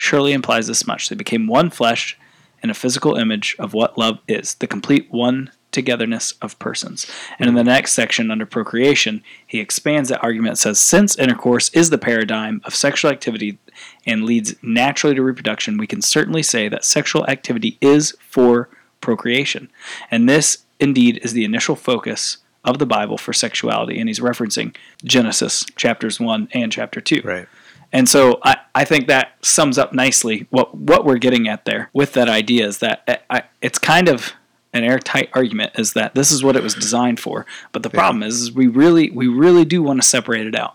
surely 0.04 0.32
implies 0.32 0.66
this 0.66 0.86
much. 0.86 1.08
They 1.08 1.16
became 1.16 1.46
one 1.46 1.70
flesh 1.70 2.18
in 2.62 2.70
a 2.70 2.74
physical 2.74 3.16
image 3.16 3.56
of 3.58 3.72
what 3.72 3.98
love 3.98 4.18
is, 4.28 4.54
the 4.54 4.66
complete 4.66 5.08
one 5.10 5.50
togetherness 5.72 6.34
of 6.40 6.58
persons. 6.58 7.10
And 7.38 7.48
in 7.48 7.56
the 7.56 7.64
next 7.64 7.94
section 7.94 8.30
under 8.30 8.46
procreation, 8.46 9.24
he 9.44 9.58
expands 9.58 10.08
that 10.08 10.22
argument 10.22 10.50
and 10.50 10.58
says 10.58 10.78
since 10.78 11.18
intercourse 11.18 11.68
is 11.70 11.90
the 11.90 11.98
paradigm 11.98 12.60
of 12.64 12.74
sexual 12.74 13.10
activity 13.10 13.58
and 14.06 14.24
leads 14.24 14.54
naturally 14.62 15.16
to 15.16 15.22
reproduction, 15.22 15.78
we 15.78 15.88
can 15.88 16.00
certainly 16.00 16.42
say 16.42 16.68
that 16.68 16.84
sexual 16.84 17.26
activity 17.26 17.76
is 17.80 18.14
for 18.20 18.68
procreation. 19.00 19.70
And 20.10 20.28
this 20.28 20.64
indeed 20.78 21.18
is 21.22 21.32
the 21.32 21.44
initial 21.44 21.76
focus 21.76 22.38
of 22.64 22.78
the 22.78 22.86
Bible 22.86 23.18
for 23.18 23.32
sexuality. 23.32 23.98
And 23.98 24.08
he's 24.08 24.20
referencing 24.20 24.76
Genesis 25.02 25.64
chapters 25.76 26.20
1 26.20 26.48
and 26.52 26.70
chapter 26.70 27.00
2. 27.00 27.22
Right. 27.24 27.48
And 27.94 28.08
so 28.08 28.40
I, 28.42 28.56
I 28.74 28.84
think 28.84 29.06
that 29.06 29.34
sums 29.40 29.78
up 29.78 29.92
nicely 29.92 30.48
what, 30.50 30.76
what 30.76 31.04
we're 31.04 31.18
getting 31.18 31.48
at 31.48 31.64
there 31.64 31.90
with 31.92 32.12
that 32.14 32.28
idea 32.28 32.66
is 32.66 32.78
that 32.78 33.04
I, 33.06 33.18
I, 33.30 33.42
it's 33.62 33.78
kind 33.78 34.08
of 34.08 34.32
an 34.72 34.82
airtight 34.82 35.30
argument 35.32 35.72
is 35.78 35.92
that 35.92 36.16
this 36.16 36.32
is 36.32 36.42
what 36.42 36.56
it 36.56 36.62
was 36.62 36.74
designed 36.74 37.20
for. 37.20 37.46
But 37.70 37.84
the 37.84 37.90
problem 37.90 38.24
is, 38.24 38.40
is 38.40 38.52
we 38.52 38.66
really 38.66 39.10
we 39.10 39.28
really 39.28 39.64
do 39.64 39.80
want 39.80 40.02
to 40.02 40.06
separate 40.06 40.48
it 40.48 40.56
out. 40.56 40.74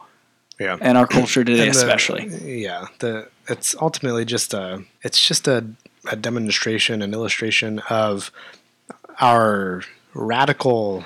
Yeah. 0.58 0.78
And 0.80 0.98
our 0.98 1.06
culture 1.06 1.44
today 1.44 1.66
the- 1.66 1.72
especially. 1.72 2.28
yeah. 2.62 2.88
The 3.00 3.28
it's 3.50 3.76
ultimately 3.82 4.24
just 4.24 4.54
a 4.54 4.86
it's 5.04 5.20
just 5.20 5.46
a, 5.50 5.66
a 6.10 6.16
demonstration, 6.16 7.02
an 7.02 7.14
illustration 7.14 7.80
of 7.90 8.32
our 9.20 9.82
radical 10.14 11.04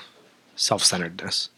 self-centeredness. 0.55 1.49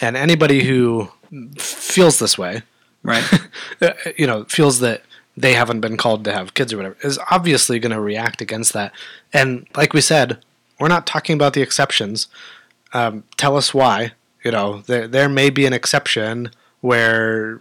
And 0.00 0.16
anybody 0.16 0.64
who 0.64 1.10
feels 1.58 2.18
this 2.18 2.36
way, 2.36 2.62
Right. 3.02 3.24
you 4.16 4.26
know, 4.26 4.44
feels 4.44 4.80
that 4.80 5.02
they 5.36 5.54
haven't 5.54 5.80
been 5.80 5.96
called 5.96 6.24
to 6.24 6.32
have 6.32 6.54
kids 6.54 6.72
or 6.72 6.78
whatever, 6.78 6.96
is 7.02 7.18
obviously 7.30 7.78
going 7.78 7.92
to 7.92 8.00
react 8.00 8.40
against 8.40 8.72
that. 8.72 8.92
And 9.32 9.66
like 9.76 9.92
we 9.92 10.00
said, 10.00 10.44
we're 10.78 10.88
not 10.88 11.06
talking 11.06 11.34
about 11.34 11.54
the 11.54 11.62
exceptions. 11.62 12.26
Um, 12.92 13.24
tell 13.36 13.56
us 13.56 13.72
why. 13.72 14.12
You 14.44 14.50
know, 14.50 14.82
there 14.86 15.06
there 15.06 15.28
may 15.28 15.50
be 15.50 15.66
an 15.66 15.74
exception 15.74 16.50
where, 16.80 17.60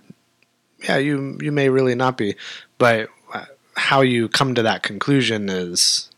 yeah, 0.83 0.97
you 0.97 1.37
you 1.41 1.51
may 1.51 1.69
really 1.69 1.95
not 1.95 2.17
be, 2.17 2.35
but 2.77 3.09
uh, 3.33 3.45
how 3.75 3.99
you 4.01 4.29
come 4.29 4.55
to 4.55 4.63
that 4.63 4.81
conclusion 4.81 5.49
is 5.49 6.09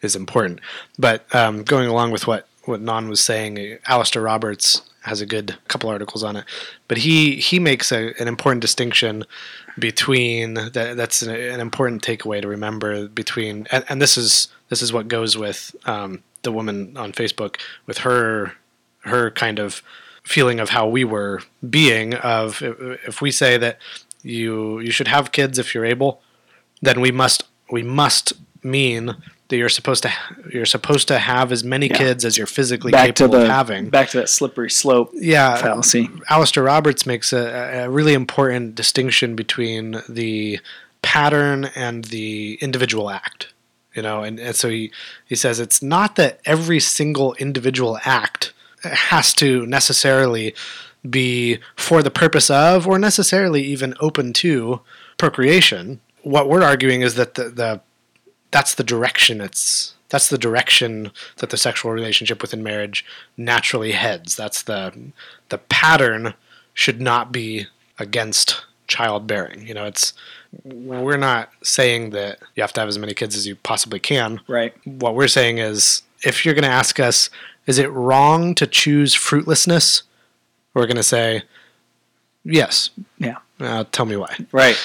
is 0.00 0.16
important. 0.16 0.60
But 0.98 1.32
um, 1.34 1.64
going 1.64 1.88
along 1.88 2.12
with 2.12 2.26
what 2.26 2.48
what 2.64 2.80
Bnonn 2.80 3.08
was 3.08 3.20
saying, 3.20 3.78
Alistair 3.86 4.22
Roberts 4.22 4.82
has 5.06 5.20
a 5.20 5.26
good 5.26 5.56
couple 5.68 5.88
articles 5.88 6.22
on 6.22 6.36
it, 6.36 6.44
but 6.88 6.98
he 6.98 7.36
he 7.36 7.58
makes 7.58 7.90
a, 7.90 8.12
an 8.20 8.28
important 8.28 8.60
distinction 8.60 9.24
between 9.78 10.54
that. 10.54 10.96
That's 10.96 11.22
an, 11.22 11.30
an 11.34 11.60
important 11.60 12.02
takeaway 12.02 12.42
to 12.42 12.48
remember 12.48 13.08
between, 13.08 13.66
and, 13.70 13.84
and 13.88 14.02
this 14.02 14.16
is 14.16 14.48
this 14.68 14.82
is 14.82 14.92
what 14.92 15.08
goes 15.08 15.36
with 15.36 15.74
um, 15.86 16.22
the 16.42 16.52
woman 16.52 16.96
on 16.96 17.12
Facebook 17.12 17.60
with 17.86 17.98
her 17.98 18.52
her 19.00 19.30
kind 19.30 19.58
of 19.58 19.82
feeling 20.22 20.58
of 20.58 20.70
how 20.70 20.88
we 20.88 21.04
were 21.04 21.40
being 21.70 22.14
of 22.14 22.60
if, 22.62 23.08
if 23.08 23.22
we 23.22 23.30
say 23.30 23.56
that 23.56 23.78
you 24.22 24.80
you 24.80 24.90
should 24.90 25.08
have 25.08 25.32
kids 25.32 25.58
if 25.58 25.74
you're 25.74 25.84
able 25.84 26.20
then 26.82 27.00
we 27.00 27.12
must 27.12 27.44
we 27.70 27.82
must 27.82 28.32
mean 28.62 29.16
that 29.48 29.56
you're 29.56 29.68
supposed 29.68 30.02
to 30.02 30.12
you're 30.52 30.66
supposed 30.66 31.08
to 31.08 31.18
have 31.18 31.52
as 31.52 31.62
many 31.64 31.86
Yeah. 31.88 31.96
kids 31.98 32.24
as 32.24 32.36
you're 32.36 32.46
physically 32.46 32.92
back 32.92 33.06
capable 33.14 33.38
the 33.38 33.44
of 33.44 33.48
having. 33.50 33.90
back 33.90 34.08
to 34.10 34.18
that 34.18 34.28
slippery 34.28 34.70
slope 34.70 35.10
Yeah, 35.14 35.56
fallacy. 35.56 36.08
Alistair 36.28 36.64
Roberts 36.64 37.06
makes 37.06 37.32
a, 37.32 37.84
a 37.84 37.90
really 37.90 38.14
important 38.14 38.74
distinction 38.74 39.36
between 39.36 40.02
the 40.08 40.58
pattern 41.02 41.70
and 41.76 42.06
the 42.06 42.58
individual 42.60 43.10
act. 43.10 43.52
You 43.94 44.02
know, 44.02 44.22
and, 44.22 44.38
and 44.38 44.54
so 44.54 44.68
he, 44.68 44.90
he 45.24 45.34
says 45.36 45.58
it's 45.58 45.80
not 45.82 46.16
that 46.16 46.40
every 46.44 46.80
single 46.80 47.32
individual 47.34 47.98
act 48.04 48.52
has 48.82 49.32
to 49.34 49.64
necessarily 49.66 50.54
be 51.08 51.58
for 51.76 52.02
the 52.02 52.10
purpose 52.10 52.50
of 52.50 52.86
or 52.86 52.98
necessarily 52.98 53.62
even 53.62 53.94
open 54.00 54.32
to 54.34 54.80
procreation. 55.16 56.00
What 56.22 56.48
we're 56.48 56.62
arguing 56.62 57.00
is 57.02 57.14
that 57.14 57.34
the, 57.36 57.44
the 57.48 57.80
that's 58.50 58.74
the 58.74 58.84
direction 58.84 59.40
it's 59.40 59.94
that's 60.08 60.28
the 60.28 60.38
direction 60.38 61.10
that 61.38 61.50
the 61.50 61.56
sexual 61.56 61.90
relationship 61.90 62.40
within 62.40 62.62
marriage 62.62 63.04
naturally 63.36 63.92
heads. 63.92 64.36
That's 64.36 64.62
the 64.62 65.12
the 65.48 65.58
pattern 65.58 66.34
should 66.74 67.00
not 67.00 67.32
be 67.32 67.66
against 67.98 68.64
childbearing. 68.86 69.66
You 69.66 69.74
know, 69.74 69.84
it's 69.84 70.12
we're 70.64 71.16
not 71.16 71.50
saying 71.62 72.10
that 72.10 72.38
you 72.54 72.62
have 72.62 72.72
to 72.74 72.80
have 72.80 72.88
as 72.88 72.98
many 72.98 73.14
kids 73.14 73.36
as 73.36 73.46
you 73.46 73.56
possibly 73.56 73.98
can. 73.98 74.40
Right. 74.46 74.74
What 74.84 75.14
we're 75.14 75.28
saying 75.28 75.58
is 75.58 76.02
if 76.22 76.44
you're 76.44 76.54
going 76.54 76.62
to 76.62 76.68
ask 76.68 77.00
us 77.00 77.30
is 77.66 77.78
it 77.78 77.90
wrong 77.90 78.54
to 78.54 78.66
choose 78.66 79.12
fruitlessness? 79.12 80.04
We're 80.72 80.86
going 80.86 80.96
to 80.96 81.02
say 81.02 81.42
yes. 82.44 82.90
Yeah. 83.18 83.38
Uh, 83.58 83.84
tell 83.90 84.06
me 84.06 84.16
why. 84.16 84.36
Right. 84.52 84.78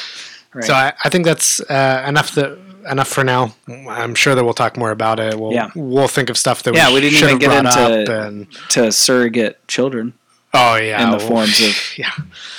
Right. 0.54 0.64
So 0.66 0.74
I, 0.74 0.94
I 1.04 1.10
think 1.10 1.26
that's 1.26 1.60
uh, 1.62 2.04
enough. 2.08 2.36
That 2.36 2.58
enough 2.90 3.08
for 3.08 3.24
now. 3.24 3.54
I'm 3.68 4.16
sure 4.16 4.34
that 4.36 4.44
we'll 4.44 4.54
talk 4.56 4.76
more 4.78 4.92
about 4.92 5.20
it. 5.20 5.40
We'll 5.40 5.54
Yeah. 5.54 5.70
we'll 5.76 6.08
think 6.08 6.30
of 6.30 6.38
stuff 6.38 6.64
that 6.64 6.74
Yeah, 6.74 6.88
we, 6.90 6.96
we 6.96 7.02
didn't 7.02 7.24
even 7.24 7.38
get 7.38 7.52
into- 7.66 7.70
up. 7.70 8.10
And 8.10 8.48
to 8.70 8.92
surrogate 8.92 9.68
children, 9.68 10.14
oh 10.54 10.76
yeah, 10.78 11.04
in 11.04 11.12
the 11.12 11.18
well, 11.18 11.28
forms 11.28 11.62
of 11.62 11.76
yeah. 11.98 12.12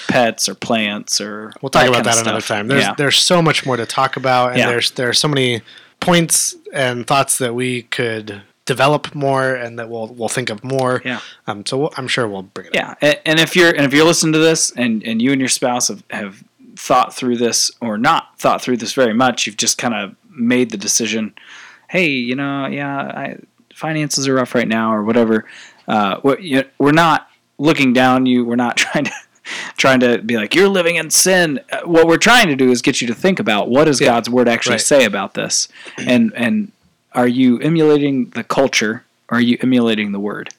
pets 0.08 0.48
or 0.48 0.54
plants 0.54 1.20
or 1.20 1.52
We'll 1.60 1.70
talk 1.70 1.82
about 1.88 1.94
kind 1.96 2.06
that 2.06 2.22
another 2.22 2.40
stuff. 2.40 2.56
time. 2.56 2.68
There's 2.68 2.84
yeah. 2.84 2.94
there's 2.96 3.18
so 3.18 3.42
much 3.42 3.66
more 3.66 3.76
to 3.76 3.84
talk 3.84 4.16
about, 4.16 4.50
and 4.50 4.58
Yeah. 4.58 4.68
there's 4.68 4.92
there 4.92 5.08
are 5.08 5.12
so 5.14 5.28
many 5.28 5.60
points 6.00 6.54
and 6.72 7.06
thoughts 7.06 7.38
that 7.38 7.54
we 7.54 7.82
could 7.82 8.42
develop 8.64 9.12
more, 9.14 9.54
and 9.54 9.76
that 9.78 9.88
we'll 9.90 10.06
we'll 10.06 10.28
think 10.28 10.50
of 10.50 10.62
more. 10.62 11.02
Yeah. 11.04 11.18
Um. 11.48 11.66
So 11.66 11.78
we'll, 11.78 11.92
I'm 11.96 12.06
sure 12.08 12.28
we'll 12.28 12.42
bring 12.42 12.68
it. 12.68 12.76
up. 12.76 12.96
Yeah, 13.02 13.08
and, 13.10 13.20
and 13.26 13.40
if 13.40 13.56
you're 13.56 13.70
and 13.70 13.84
if 13.84 13.92
you're 13.92 14.06
listening 14.06 14.32
to 14.34 14.38
this, 14.38 14.70
and 14.70 15.02
and 15.02 15.20
you 15.20 15.32
and 15.32 15.40
your 15.40 15.48
spouse 15.48 15.88
have, 15.88 16.04
have 16.10 16.44
thought 16.86 17.14
through 17.14 17.36
this 17.36 17.70
or 17.80 17.96
not 17.96 18.38
thought 18.38 18.60
through 18.60 18.76
this 18.78 18.92
very 18.92 19.14
much, 19.14 19.46
you've 19.46 19.56
just 19.56 19.78
kind 19.78 19.94
of 19.94 20.16
made 20.30 20.70
the 20.70 20.76
decision. 20.76 21.32
Hey, 21.88 22.08
you 22.08 22.34
know, 22.34 22.66
yeah, 22.66 22.96
I, 22.98 23.36
finances 23.74 24.26
are 24.28 24.34
rough 24.34 24.54
right 24.54 24.66
now, 24.68 24.92
or 24.92 25.02
whatever. 25.04 25.44
Uh, 25.86 26.18
we're, 26.24 26.38
you- 26.40 26.64
we're 26.78 26.92
not 26.92 27.28
looking 27.58 27.92
down 27.92 28.26
you. 28.26 28.44
We're 28.44 28.56
not 28.56 28.76
trying 28.84 29.04
to 29.04 29.12
trying 29.76 30.00
to 30.00 30.18
be 30.22 30.36
like 30.36 30.54
you're 30.54 30.68
living 30.68 30.96
in 30.96 31.10
sin. 31.10 31.60
Uh, 31.70 31.80
What 31.84 32.06
we're 32.06 32.16
trying 32.30 32.48
to 32.48 32.56
do 32.56 32.70
is 32.70 32.82
get 32.82 33.00
you 33.00 33.06
to 33.08 33.14
think 33.14 33.38
about 33.40 33.68
what 33.68 33.84
does 33.84 34.00
Yeah, 34.00 34.08
God's 34.08 34.30
word 34.30 34.48
actually 34.48 34.74
right. 34.74 34.80
say 34.80 35.04
about 35.04 35.34
this, 35.34 35.68
and 35.98 36.32
and 36.34 36.72
are 37.12 37.28
you 37.28 37.58
emulating 37.60 38.30
the 38.30 38.44
culture? 38.44 39.04
Or 39.28 39.38
are 39.38 39.40
you 39.40 39.56
emulating 39.62 40.12
the 40.12 40.20
word? 40.20 40.50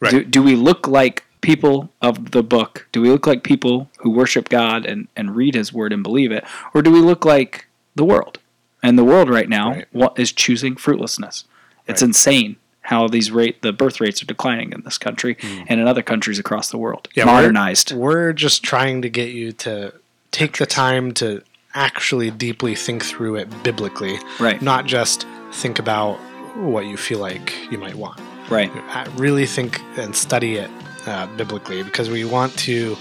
Right. 0.00 0.10
Do, 0.10 0.24
do 0.24 0.42
we 0.42 0.54
look 0.56 0.86
like 0.88 1.24
people 1.42 1.90
of 2.00 2.30
the 2.30 2.42
book? 2.42 2.88
Do 2.92 3.02
we 3.02 3.10
look 3.10 3.26
like 3.26 3.42
people 3.44 3.90
who 3.98 4.10
worship 4.10 4.48
God 4.48 4.86
and, 4.86 5.08
and 5.14 5.36
read 5.36 5.54
His 5.54 5.72
word 5.72 5.92
and 5.92 6.02
believe 6.02 6.32
it? 6.32 6.44
Or 6.74 6.80
do 6.82 6.90
we 6.90 7.00
look 7.00 7.24
like 7.24 7.66
the 7.94 8.04
world? 8.04 8.38
And 8.82 8.98
the 8.98 9.04
world 9.04 9.28
right 9.28 9.48
now 9.48 9.82
Right. 9.92 10.10
is 10.16 10.32
choosing 10.32 10.74
fruitlessness. 10.76 11.44
It's 11.86 12.00
Right. 12.02 12.08
insane 12.08 12.56
how 12.86 13.06
these 13.06 13.30
rate 13.30 13.62
the 13.62 13.72
birth 13.72 14.00
rates 14.00 14.20
are 14.22 14.26
declining 14.26 14.72
in 14.72 14.80
this 14.82 14.98
country 14.98 15.36
and 15.68 15.80
in 15.80 15.86
other 15.86 16.02
countries 16.02 16.38
across 16.40 16.70
the 16.70 16.78
world. 16.78 17.06
Yeah, 17.14 17.24
we're- 17.26 17.34
Modernized. 17.36 17.92
We're 17.92 18.32
just 18.32 18.62
trying 18.64 19.02
to 19.02 19.08
get 19.08 19.30
you 19.30 19.52
to 19.52 19.92
take 20.32 20.56
the 20.58 20.66
time 20.66 21.12
to 21.14 21.42
actually 21.74 22.30
deeply 22.30 22.74
think 22.74 23.04
through 23.04 23.36
it 23.36 23.62
biblically, 23.62 24.18
Right. 24.40 24.60
not 24.60 24.86
just 24.86 25.26
think 25.52 25.78
about 25.78 26.16
what 26.56 26.86
you 26.86 26.96
feel 26.96 27.18
like 27.20 27.54
you 27.70 27.78
might 27.78 27.94
want. 27.94 28.20
Right. 28.50 28.70
Uh, 28.92 29.04
really 29.16 29.46
think 29.46 29.80
and 29.96 30.14
study 30.14 30.56
it 30.56 30.70
uh, 31.06 31.26
biblically 31.36 31.82
because 31.82 32.10
we 32.10 32.24
want 32.24 32.56
to 32.58 32.96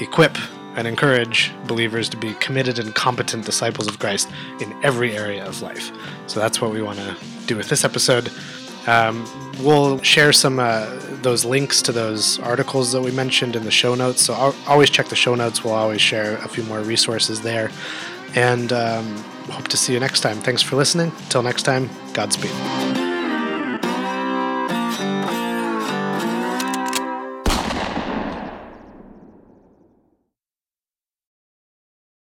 equip 0.00 0.36
and 0.76 0.86
encourage 0.86 1.52
believers 1.66 2.08
to 2.08 2.16
be 2.16 2.34
committed 2.34 2.78
and 2.78 2.94
competent 2.94 3.44
disciples 3.44 3.86
of 3.86 3.98
Christ 3.98 4.28
in 4.60 4.74
every 4.82 5.16
area 5.16 5.44
of 5.44 5.60
life. 5.60 5.92
So 6.26 6.40
that's 6.40 6.60
what 6.60 6.72
we 6.72 6.82
want 6.82 6.98
to 6.98 7.16
do 7.46 7.56
with 7.56 7.68
this 7.68 7.84
episode. 7.84 8.30
Um, 8.86 9.24
we'll 9.60 10.00
share 10.02 10.32
some 10.32 10.58
uh, 10.58 10.86
those 11.22 11.44
links 11.44 11.82
to 11.82 11.92
those 11.92 12.40
articles 12.40 12.92
that 12.92 13.00
we 13.02 13.10
mentioned 13.10 13.54
in 13.54 13.64
the 13.64 13.70
show 13.70 13.94
notes. 13.94 14.22
So 14.22 14.34
I'll 14.34 14.56
always 14.66 14.90
check 14.90 15.06
the 15.06 15.16
show 15.16 15.34
notes. 15.34 15.62
We'll 15.62 15.74
always 15.74 16.00
share 16.00 16.36
a 16.38 16.48
few 16.48 16.64
more 16.64 16.80
resources 16.80 17.42
there. 17.42 17.70
And 18.34 18.72
um, 18.72 19.16
hope 19.50 19.68
to 19.68 19.76
see 19.76 19.92
you 19.92 20.00
next 20.00 20.20
time. 20.20 20.38
Thanks 20.38 20.62
for 20.62 20.76
listening. 20.76 21.12
Till 21.28 21.42
next 21.42 21.62
time, 21.62 21.90
Godspeed. 22.12 23.11